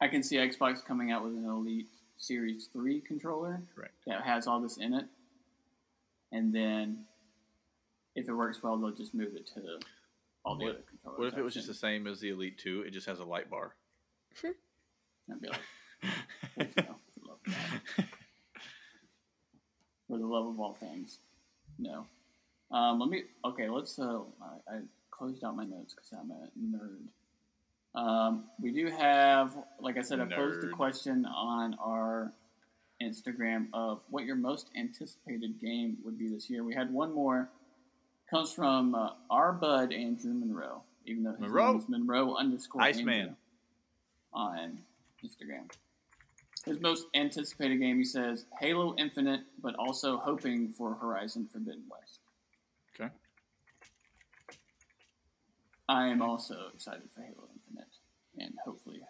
[0.00, 1.86] I can see Xbox coming out with an Elite
[2.16, 3.94] Series 3 controller Correct.
[4.06, 5.06] that has all this in it.
[6.32, 7.04] And then
[8.14, 9.78] if it works well, they'll just move it to
[10.44, 11.18] all the What- other controllers.
[11.18, 12.82] What if it was just the same as the Elite Two?
[12.82, 13.74] It just has a light bar.
[14.34, 14.54] seen.
[15.30, 15.60] I'd be like,
[16.02, 16.08] you
[16.56, 18.04] for the love of
[20.08, 21.18] for the love of all things.
[21.78, 22.06] No.
[22.70, 23.24] Um, let me.
[23.44, 23.98] Okay, let's.
[23.98, 24.20] Uh,
[24.68, 27.06] I, I closed out my notes because I'm a nerd.
[27.94, 32.32] Um, we do have, like I said, I posed a question on our
[33.02, 36.64] Instagram of what your most anticipated game would be this year.
[36.64, 37.50] We had one more.
[38.30, 41.72] Comes from uh, our bud Andrew Monroe, even though his Monroe.
[41.72, 43.36] name is Monroe underscore Iceman.
[44.32, 44.80] On
[45.24, 45.70] Instagram.
[46.64, 52.20] His most anticipated game, he says, Halo Infinite, but also hoping for Horizon Forbidden West.
[52.98, 53.12] Okay.
[55.88, 57.48] I am also excited for Halo
[58.38, 59.00] and hopefully.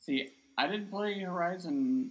[0.00, 2.10] See, I didn't play Horizon.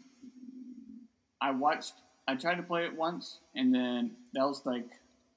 [1.42, 1.94] I watched.
[2.28, 4.88] I tried to play it once, and then that was like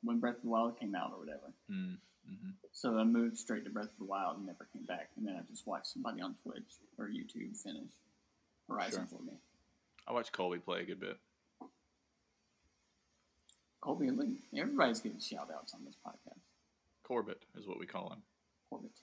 [0.03, 1.53] when Breath of the Wild came out or whatever.
[1.71, 1.99] Mm,
[2.29, 2.55] Mhm.
[2.73, 5.11] So I moved straight to Breath of the Wild and never came back.
[5.17, 7.91] And then I just watched somebody on Twitch or YouTube finish
[8.69, 9.19] Horizon Sure.
[9.19, 9.33] for me.
[10.07, 11.19] I watched Colby play a good bit.
[13.81, 16.41] Colby, look, everybody's getting shout outs on this podcast.
[17.03, 18.23] Corbett is what we call him.
[18.71, 19.01] Corbett.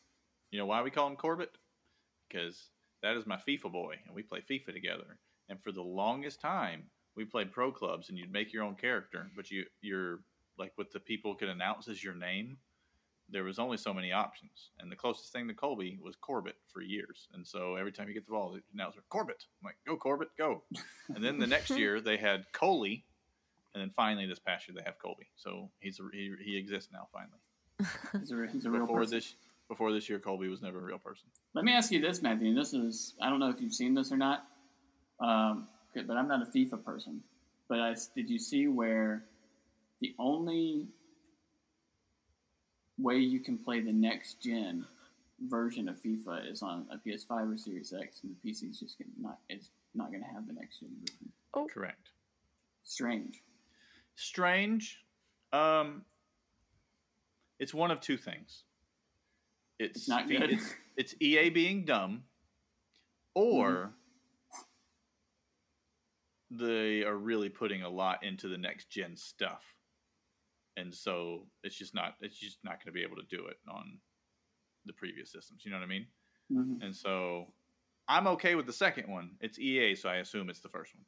[0.55, 1.51] You know why we call him Corbett?
[2.29, 2.69] Because
[3.03, 5.19] that is my FIFA boy, and we play FIFA together.
[5.49, 6.83] And for the longest time,
[7.13, 10.21] we played pro clubs, and you'd make your own character, but you you're
[10.57, 12.55] like what the people could announce as your name.
[13.27, 16.81] There was only so many options, and the closest thing to Colby was Corbett for
[16.81, 17.27] years.
[17.33, 19.43] And so every time you get the ball, the announcer Corbett.
[19.61, 20.63] I'm like, go Corbett, go.
[21.13, 23.03] and then the next year they had Coley,
[23.73, 25.27] and then finally this past year they have Colby.
[25.35, 27.39] So he's a, he he exists now finally.
[28.17, 29.17] He's a, he's a real Before person.
[29.17, 29.35] this
[29.67, 31.27] before this year, Colby was never a real person.
[31.53, 32.49] Let me ask you this, Matthew.
[32.49, 34.45] and This is I don't know if you've seen this or not,
[35.19, 37.21] um, but I'm not a FIFA person.
[37.67, 39.23] But I, did you see where
[40.01, 40.87] the only
[42.97, 44.85] way you can play the next gen
[45.49, 48.97] version of FIFA is on a PS5 or Series X, and the PC is just
[48.99, 51.31] gonna not is not going to have the next gen version.
[51.73, 52.09] Correct.
[52.83, 53.41] Strange.
[54.15, 54.99] strange.
[55.53, 56.03] Um,
[57.59, 58.63] it's one of two things.
[59.79, 60.51] It's, It's not good.
[60.51, 62.23] It's, it's EA being dumb,
[63.33, 63.91] or Mm-hmm.
[66.51, 69.63] they are really putting a lot into the next gen stuff,
[70.77, 72.15] and so it's just not.
[72.21, 73.97] It's just not going to be able to do it on
[74.85, 75.63] the previous systems.
[75.65, 76.07] You know what I mean?
[76.51, 76.83] Mhm.
[76.83, 77.47] And so
[78.07, 79.31] I'm okay with the second one.
[79.41, 81.05] It's EA, so I assume it's the first one.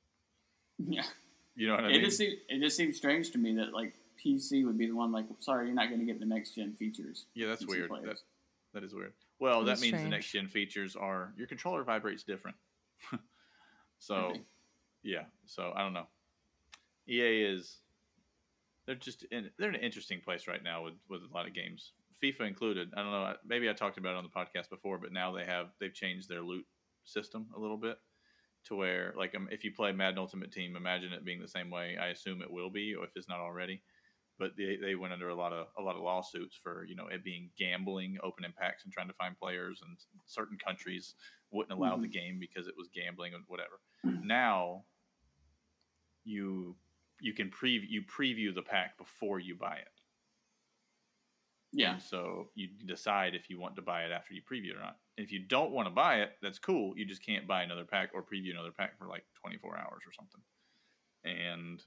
[0.94, 1.04] Yeah.
[1.56, 2.02] You know what I It mean?
[2.02, 3.94] just it just seems strange to me that like
[4.24, 6.74] PC would be the one like sorry you're not going to get the next gen
[6.76, 7.26] features.
[7.36, 7.90] Yeah, that's weird.
[8.04, 8.20] That,
[8.78, 9.14] that is weird.
[9.40, 12.58] Well, That that is means the next gen features are your controller vibrates different.
[13.98, 14.46] so, Maybe.
[15.02, 15.24] yeah.
[15.46, 16.06] So I don't know.
[17.10, 17.80] EA is
[18.86, 21.56] they're just in they're in an interesting place right now with with a lot of
[21.56, 22.90] games, FIFA included.
[22.96, 23.34] I don't know.
[23.44, 26.30] Maybe I talked about it on the podcast before, but now they have they've changed
[26.30, 26.66] their loot
[27.04, 27.98] system a little bit
[28.66, 31.72] to where like um, if you play Madden Ultimate Team, imagine it being the same
[31.72, 31.98] way.
[32.00, 33.82] I assume it will be, or if it's not already.
[34.40, 37.08] But they, they went under a lot of a lot of lawsuits for you know
[37.08, 39.82] it being gambling, opening packs, and trying to find players.
[39.86, 41.16] And certain countries
[41.52, 42.12] wouldn't allow the mm-hmm.
[42.12, 43.80] game because it was gambling and whatever.
[44.24, 44.84] now
[46.24, 46.76] you
[47.20, 49.98] you can preview you preview the pack before you buy it.
[51.74, 51.94] Yeah.
[51.94, 54.82] And so you decide if you want to buy it after you preview it or
[54.82, 54.98] not.
[55.18, 56.94] If you don't want to buy it, that's cool.
[56.98, 60.14] You just can't buy another pack or preview another pack for like 24 hours or
[60.14, 60.42] something.
[61.24, 61.84] And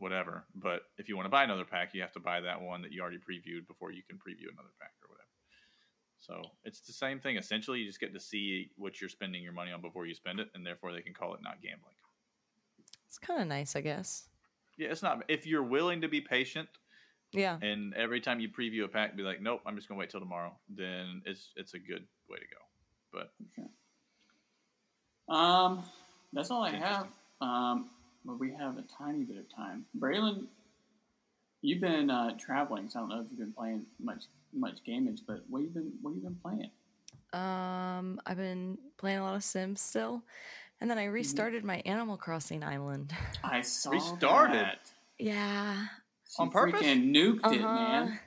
[0.00, 0.44] whatever.
[0.54, 2.92] But if you want to buy another pack, you have to buy that one that
[2.92, 5.26] you already previewed before you can preview another pack or whatever.
[6.18, 7.36] So it's the same thing.
[7.36, 10.40] Essentially, you just get to see what you're spending your money on before you spend
[10.40, 11.94] it, and therefore they can call it not gambling.
[13.06, 14.28] It's kind of nice, I guess.
[14.76, 15.24] Yeah, it's not.
[15.28, 16.68] If you're willing to be patient,
[17.32, 17.58] Yeah.
[17.62, 20.20] and every time you preview a pack, be like, nope, I'm just gonna wait till
[20.20, 20.58] tomorrow.
[20.68, 22.60] Then it's it's a good way to go.
[25.26, 25.84] But Um,
[26.32, 27.08] that's all I have.
[27.40, 27.90] Um,
[28.24, 29.84] but we have a tiny bit of time.
[29.98, 30.46] Braylon,
[31.62, 35.20] you've been uh, traveling, so I don't know if you've been playing much much gamage,
[35.26, 36.70] but what you been what you been playing?
[37.32, 40.22] Um, I've been playing a lot of Sims still,
[40.80, 43.12] and then I restarted my Animal Crossing island.
[43.44, 44.56] I saw Restarted?
[44.60, 44.90] that.
[45.18, 45.86] yeah.
[46.28, 46.80] She On purpose?
[46.82, 47.74] freaking nuked it, Uh-huh.
[47.74, 48.18] man.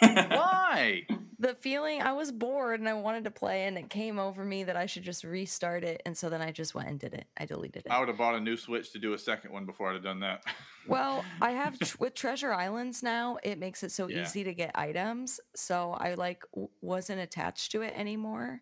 [0.00, 1.06] Why?
[1.38, 4.64] The feeling I was bored and I wanted to play, and it came over me
[4.64, 7.26] that I should just restart it, and so then I just went and did it.
[7.36, 7.92] I deleted it.
[7.92, 10.02] I would have bought a new Switch to do a second one before I'd have
[10.04, 10.42] done that.
[10.88, 13.38] Well, I have tr- with Treasure Islands now.
[13.42, 14.22] It makes it so Yeah.
[14.22, 16.44] easy to get items, so I like
[16.80, 18.60] wasn't attached to it anymore.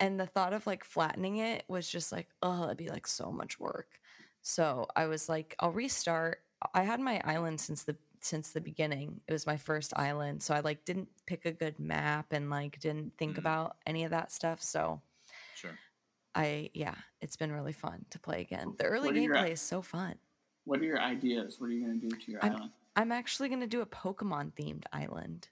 [0.00, 3.30] And the thought of like flattening it was just like, oh, it'd be like so
[3.30, 4.00] much work.
[4.42, 6.38] So I was like, I'll restart.
[6.74, 7.96] I had my island since the
[8.26, 9.20] since the beginning.
[9.28, 12.78] It was my first island, so I like didn't pick a good map and like
[12.80, 13.38] didn't think Mhm.
[13.38, 14.60] about any of that stuff.
[14.60, 15.00] So
[15.54, 15.78] sure.
[16.34, 18.74] I yeah, it's been really fun to play again.
[18.78, 20.18] The early What are your- gameplay is so fun.
[20.64, 21.60] what are your ideas?
[21.60, 22.72] What are you going to do to your I'm- island?
[22.96, 25.48] I'm actually gonna do a Pokemon themed island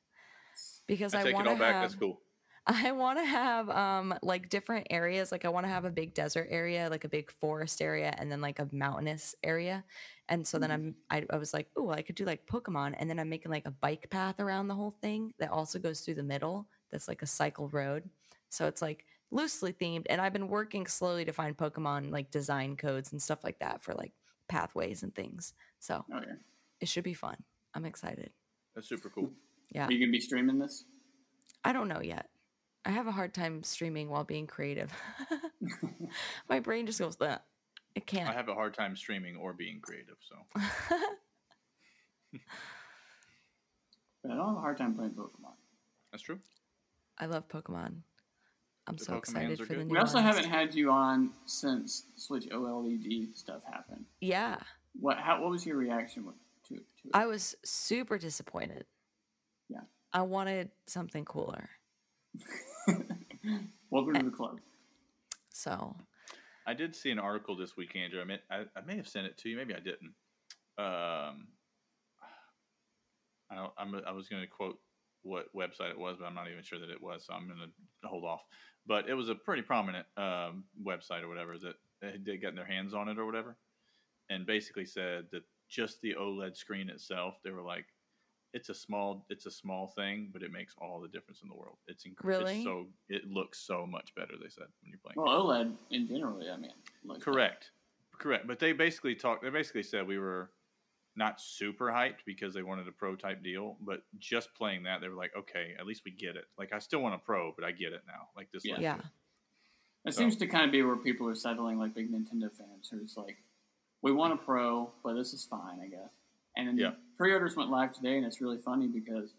[0.86, 1.74] because I I, take it want to all back.
[1.74, 2.20] have That's cool.
[2.66, 5.30] I want to have um like different areas.
[5.30, 8.32] Like I want to have a big desert area, like a big forest area, and
[8.32, 9.84] then like a mountainous area.
[10.28, 13.08] And so then I'm I, I was like, oh, I could do like Pokemon, and
[13.10, 16.14] then I'm making like a bike path around the whole thing that also goes through
[16.14, 16.66] the middle.
[16.90, 18.08] That's like a cycle road.
[18.48, 22.76] So it's like loosely themed, and I've been working slowly to find Pokemon like design
[22.76, 24.12] codes and stuff like that for like
[24.48, 25.52] pathways and things.
[25.80, 26.34] So Oh yeah.
[26.80, 27.36] it should be fun.
[27.74, 28.30] I'm excited.
[28.74, 29.30] That's super cool.
[29.70, 29.86] Yeah.
[29.86, 30.84] Are you going to be streaming this?
[31.64, 32.28] I don't know yet.
[32.86, 34.92] I have a hard time streaming while being creative.
[36.48, 37.38] My brain just goes, Ugh.
[37.94, 38.28] it can't.
[38.28, 40.16] I have a hard time streaming or being creative.
[40.28, 40.36] So
[44.22, 45.54] But I don't have a hard time playing Pokemon.
[46.10, 46.38] That's true.
[47.18, 47.92] I love Pokemon.
[48.86, 49.86] I'm The so Pokemans excited are for the good.
[49.86, 50.26] new We also ones.
[50.36, 54.04] haven't had you on since Switch OLED stuff happened.
[54.20, 54.56] Yeah,
[55.00, 56.34] What how what was your reaction with,
[56.68, 57.10] to to it?
[57.14, 58.84] I was super disappointed.
[59.70, 59.80] Yeah.
[60.12, 61.68] I wanted something cooler.
[63.90, 64.60] Welcome to the club.
[65.50, 65.96] So
[66.66, 68.20] I did see an article this week, Andrew.
[68.20, 69.56] I, meant, I, I may have sent it to you.
[69.56, 70.14] Maybe I didn't.
[70.76, 71.48] Um,
[73.50, 74.78] I, I'm, I was going to quote
[75.22, 77.58] what website it was, but I'm not even sure that it was, so I'm going
[77.60, 78.44] to hold off.
[78.86, 82.92] But it was a pretty prominent um, website or whatever that they got their hands
[82.92, 83.56] on it or whatever,
[84.28, 87.86] and basically said that just the OLED screen itself, they were like,
[88.54, 91.54] it's a small, it's a small thing, but it makes all the difference in the
[91.54, 91.76] world.
[91.88, 92.46] It's incredible.
[92.46, 92.62] Really?
[92.64, 94.32] so it looks so much better.
[94.40, 95.16] They said when you're playing.
[95.16, 96.70] Well, OLED in general, I mean,
[97.04, 97.72] looks Correct.
[98.16, 98.46] Correct.
[98.46, 100.50] But they basically talked they basically said we were
[101.16, 105.08] not super hyped because they wanted a pro type deal, but just playing that they
[105.08, 106.44] were like, okay, at least we get it.
[106.56, 108.28] Like I still want a pro, but I get it now.
[108.36, 108.78] Like this Yeah.
[108.80, 109.02] yeah, you-
[110.06, 112.88] It So- seems to kind of be where people are settling, like big Nintendo fans,
[112.90, 113.38] who's like,
[114.02, 116.10] we want a pro, but this is fine, I guess.
[116.56, 116.90] And Yeah.
[116.90, 119.34] the pre-orders went live today, and it's really funny because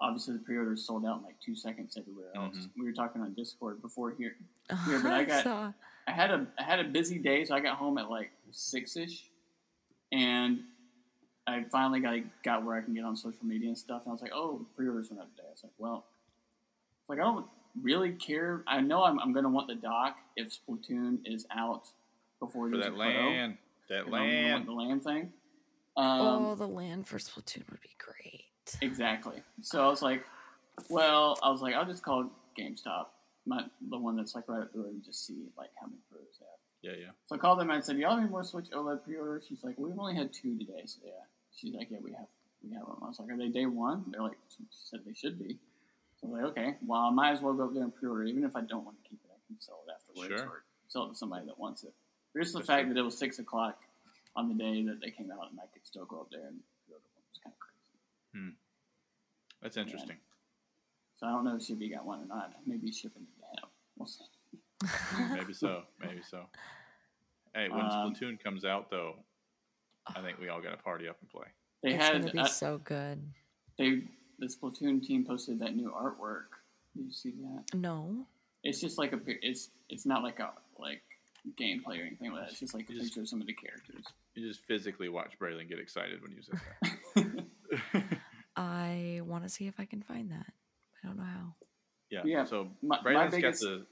[0.00, 2.56] obviously the pre-orders sold out in like two seconds everywhere else.
[2.56, 2.70] Mhm.
[2.76, 4.36] We were talking on Discord before here.
[4.86, 5.72] Here, but I got- saw-
[6.08, 8.96] I had a I had a busy day, so I got home at like six
[8.96, 9.28] ish,
[10.12, 10.62] and
[11.48, 14.02] I finally got got where I can get on social media and stuff.
[14.02, 15.48] And I was like, oh, pre-orders went up today.
[15.48, 16.04] I was like, well,
[17.00, 17.46] it's like I don't
[17.82, 18.62] really care.
[18.66, 21.88] I know I'm, I'm going to want the dock if Splatoon is out
[22.40, 23.06] before for there's a that pro.
[23.06, 23.58] LAN.
[23.88, 24.66] That And I'm gonna want LAN.
[24.66, 25.32] the LAN thing.
[25.96, 28.44] Um, oh, the LAN for Splatoon would be great.
[28.82, 29.42] Exactly.
[29.62, 30.24] So I was like,
[30.90, 33.06] well, I was like, I'll just call GameStop,
[33.46, 35.98] my, the one that's like right up the road, and just see like how many
[36.10, 36.46] pros they
[36.90, 36.96] have.
[36.98, 37.10] Yeah, yeah.
[37.26, 39.64] So I called them and I said, "Y'all have any more Switch OLED pre-orders?" She's
[39.64, 41.12] like, "We've only had two today." So yeah,
[41.54, 42.26] she's like, "Yeah, we have,
[42.62, 45.14] we have them." I was like, "Are they day one?" They're like, "She said they
[45.14, 45.58] should be."
[46.20, 48.24] So I was like, "Okay, well, I might as well go up there and pre-order,
[48.24, 49.30] even if I don't want to keep it.
[49.32, 50.48] I can sell it afterwards Sure.
[50.50, 51.94] or sell it to somebody that wants it."
[52.34, 52.96] But just the That's fact good.
[52.96, 53.82] that it was six o'clock
[54.36, 56.60] on the day that they came out, and I could still go up there and
[56.84, 58.54] pre-order them was kind of crazy.
[59.62, 60.16] That's interesting.
[61.18, 62.52] So I don't know if Shibby got one or not.
[62.66, 63.68] Maybe shipping it to him.
[63.96, 64.24] We'll see.
[65.34, 65.82] Maybe so.
[65.98, 66.44] Maybe so.
[67.54, 69.16] Hey, when Um, Splatoon comes out though,
[70.14, 71.46] I think we all got to party up and play.
[71.82, 73.22] They it's had gonna be uh, so good.
[73.78, 74.02] they
[74.38, 76.52] the Splatoon team posted that new artwork.
[76.94, 77.74] Did you see that?
[77.74, 78.26] No,
[78.62, 81.02] It's just like a it's it's not like a like
[81.58, 82.50] gameplay or anything like that.
[82.50, 84.04] It's just like a You just- picture of some of the characters.
[84.34, 86.52] You just physically watch Braylon get excited when you say
[87.14, 88.04] that.
[88.56, 90.46] I want to see if I can find that.
[91.02, 91.54] I don't know how.
[92.10, 92.22] yeah.
[92.24, 93.86] Yeah, So my- my biggest- got the.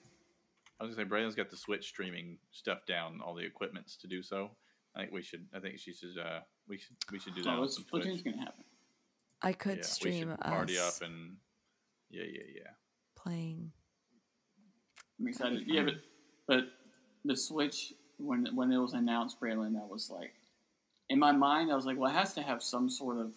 [0.80, 4.09] I was gonna say Braylon's got the Switch streaming stuff down, all the equipments to
[4.09, 4.50] do so.
[4.96, 5.46] I think we should.
[5.55, 6.18] I think she should.
[6.18, 6.96] Uh, we should.
[7.12, 7.78] We should do that Oh, on it's.
[7.80, 8.64] Splatoon's gonna happen.
[9.42, 11.36] I could yeah, stream we should party us up and.
[12.11, 12.70] Yeah, yeah, yeah.
[13.16, 13.72] playing.
[15.20, 15.62] I'm excited.
[15.66, 15.94] Yeah, but
[16.48, 16.64] but
[17.24, 20.34] the Switch when when it was announced, Braylon, that was like
[21.08, 21.70] in my mind.
[21.72, 23.32] I was like, well, it has to have some sort of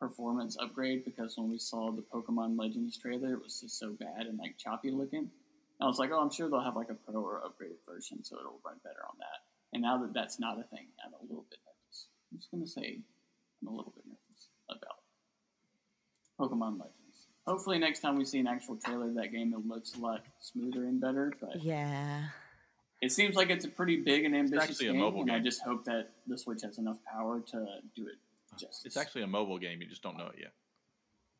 [0.00, 4.26] performance upgrade because when we saw the Pokemon Legends trailer, it was just so bad
[4.26, 5.30] and like choppy looking.
[5.80, 8.38] I was like, oh, I'm sure they'll have like a pro or upgraded version, so
[8.38, 9.44] it'll run better on that.
[9.72, 12.06] And now that that's not a thing, I'm a little bit nervous.
[12.32, 13.00] I'm just gonna say
[13.62, 15.00] I'm a little bit nervous about
[16.40, 17.26] Pokemon Legends.
[17.46, 20.22] Hopefully, next time we see an actual trailer of that game, it looks a lot
[20.40, 21.32] smoother and better.
[21.40, 22.24] But Yeah.
[23.02, 25.38] It seems like it's a pretty big and ambitious actually a game, mobile and I
[25.40, 28.16] just hope that the Switch has enough power to do it
[28.58, 28.82] justice.
[28.86, 29.80] It's actually a mobile game.
[29.82, 30.52] You just don't know it yet.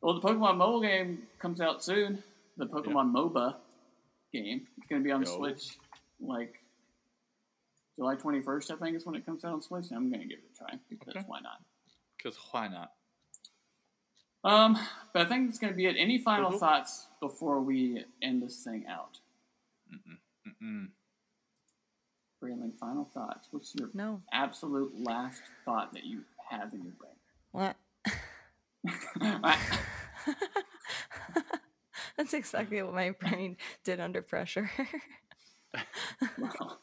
[0.01, 2.23] well, the Pokemon mobile game comes out soon.
[2.57, 3.55] The Pokemon MOBA
[4.33, 4.67] game.
[4.77, 5.37] It's going to be on the Yo.
[5.37, 5.77] Switch,
[6.19, 6.61] like
[7.95, 9.85] July 21st, I think is when it comes out on Switch.
[9.89, 11.25] And I'm going to give it a try because Okay.
[11.27, 11.61] why not?
[12.17, 12.91] Because why not?
[14.43, 14.77] Um,
[15.13, 15.95] but I think it's going to be it.
[15.97, 16.59] Any final Mhm.
[16.59, 19.19] thoughts before we end this thing out?
[19.91, 20.89] Mm-mm.
[22.47, 23.47] Braylon, final thoughts.
[23.51, 24.21] What's your No.
[24.31, 27.13] absolute last thought that you have in your brain?
[27.51, 27.75] What?
[32.17, 34.69] That's exactly what my brain did under pressure.
[36.39, 36.79] Well,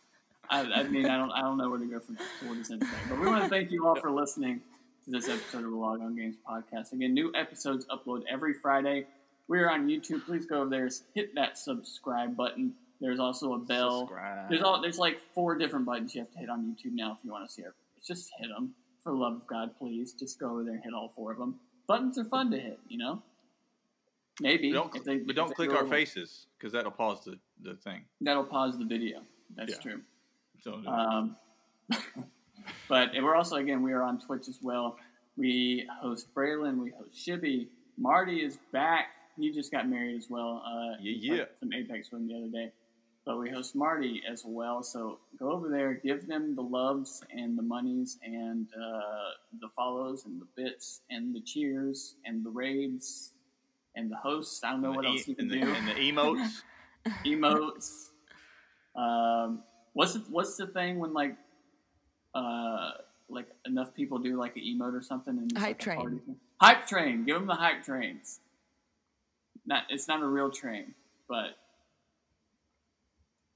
[0.48, 2.26] I, I mean, I don't, I don't know where to go from there.
[2.40, 3.00] So we'll just end it there.
[3.08, 4.60] But we want to thank you all for listening
[5.04, 6.92] to this episode of the Log On Games podcast.
[6.92, 9.06] Again, new episodes upload every Friday.
[9.48, 10.24] We are on YouTube.
[10.24, 12.74] Please go over there, hit that subscribe button.
[13.00, 14.00] There's also a bell.
[14.00, 14.48] Subscribe.
[14.48, 17.24] There's all there's like four different buttons you have to hit on YouTube now if
[17.24, 17.74] you want to see our.
[18.06, 20.12] Just hit them for the love of God, please.
[20.12, 21.56] Just go over there and hit all four of them.
[21.86, 23.22] Buttons are fun to hit, you know.
[24.40, 27.38] Maybe, But don't, if they- but don't they click our faces because that'll pause the,
[27.62, 28.04] the thing.
[28.20, 29.20] That'll pause the video.
[29.54, 29.78] That's Yeah.
[29.78, 30.00] true.
[30.62, 31.36] So Um,
[32.88, 34.96] but we're also again we are on Twitch as well.
[35.36, 37.68] We host Braylon, we host Shibby.
[37.96, 40.62] Marty is back he just got married as well.
[40.64, 41.44] Uh, Yeah, yeah.
[41.58, 42.72] Some Apex with him the other day.
[43.26, 44.82] But we host Marty as well.
[44.82, 50.26] So go over there, give them the loves and the monies and uh, the follows
[50.26, 53.32] and the bits and the cheers and the raids
[53.96, 54.62] and the hosts.
[54.62, 55.66] I don't know what the, else you e- can and, do.
[55.66, 56.62] the, and the emotes.
[57.24, 58.08] emotes.
[58.94, 59.62] Um,
[59.94, 61.36] what's the, what's the thing when like
[62.34, 62.90] uh
[63.28, 66.20] like enough people do like an emote or something and it's Hype like train.
[66.60, 67.24] Hype train.
[67.24, 68.40] Give them the hype trains.
[69.66, 70.94] Not it's not a real train,
[71.28, 71.56] but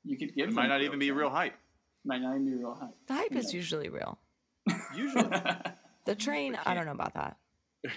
[0.09, 0.49] you could give.
[0.49, 1.19] It might not even be train.
[1.19, 1.55] real hype.
[2.05, 2.95] Might not even be real hype.
[3.07, 3.55] The hype Who is knows?
[3.55, 4.19] usually real.
[4.95, 5.29] Usually.
[6.05, 7.37] The train, I don't know about that.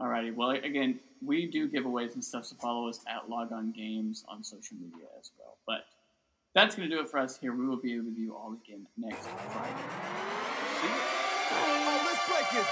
[0.00, 0.32] Alrighty.
[0.32, 4.44] Well, again, we do giveaways and stuff, so follow us at Log On Games on
[4.44, 5.56] social media as well.
[5.66, 5.86] But
[6.54, 7.52] that's going to do it for us here.
[7.52, 9.74] We will be with you all again next Friday.
[10.80, 10.86] See
[12.56, 12.64] ya.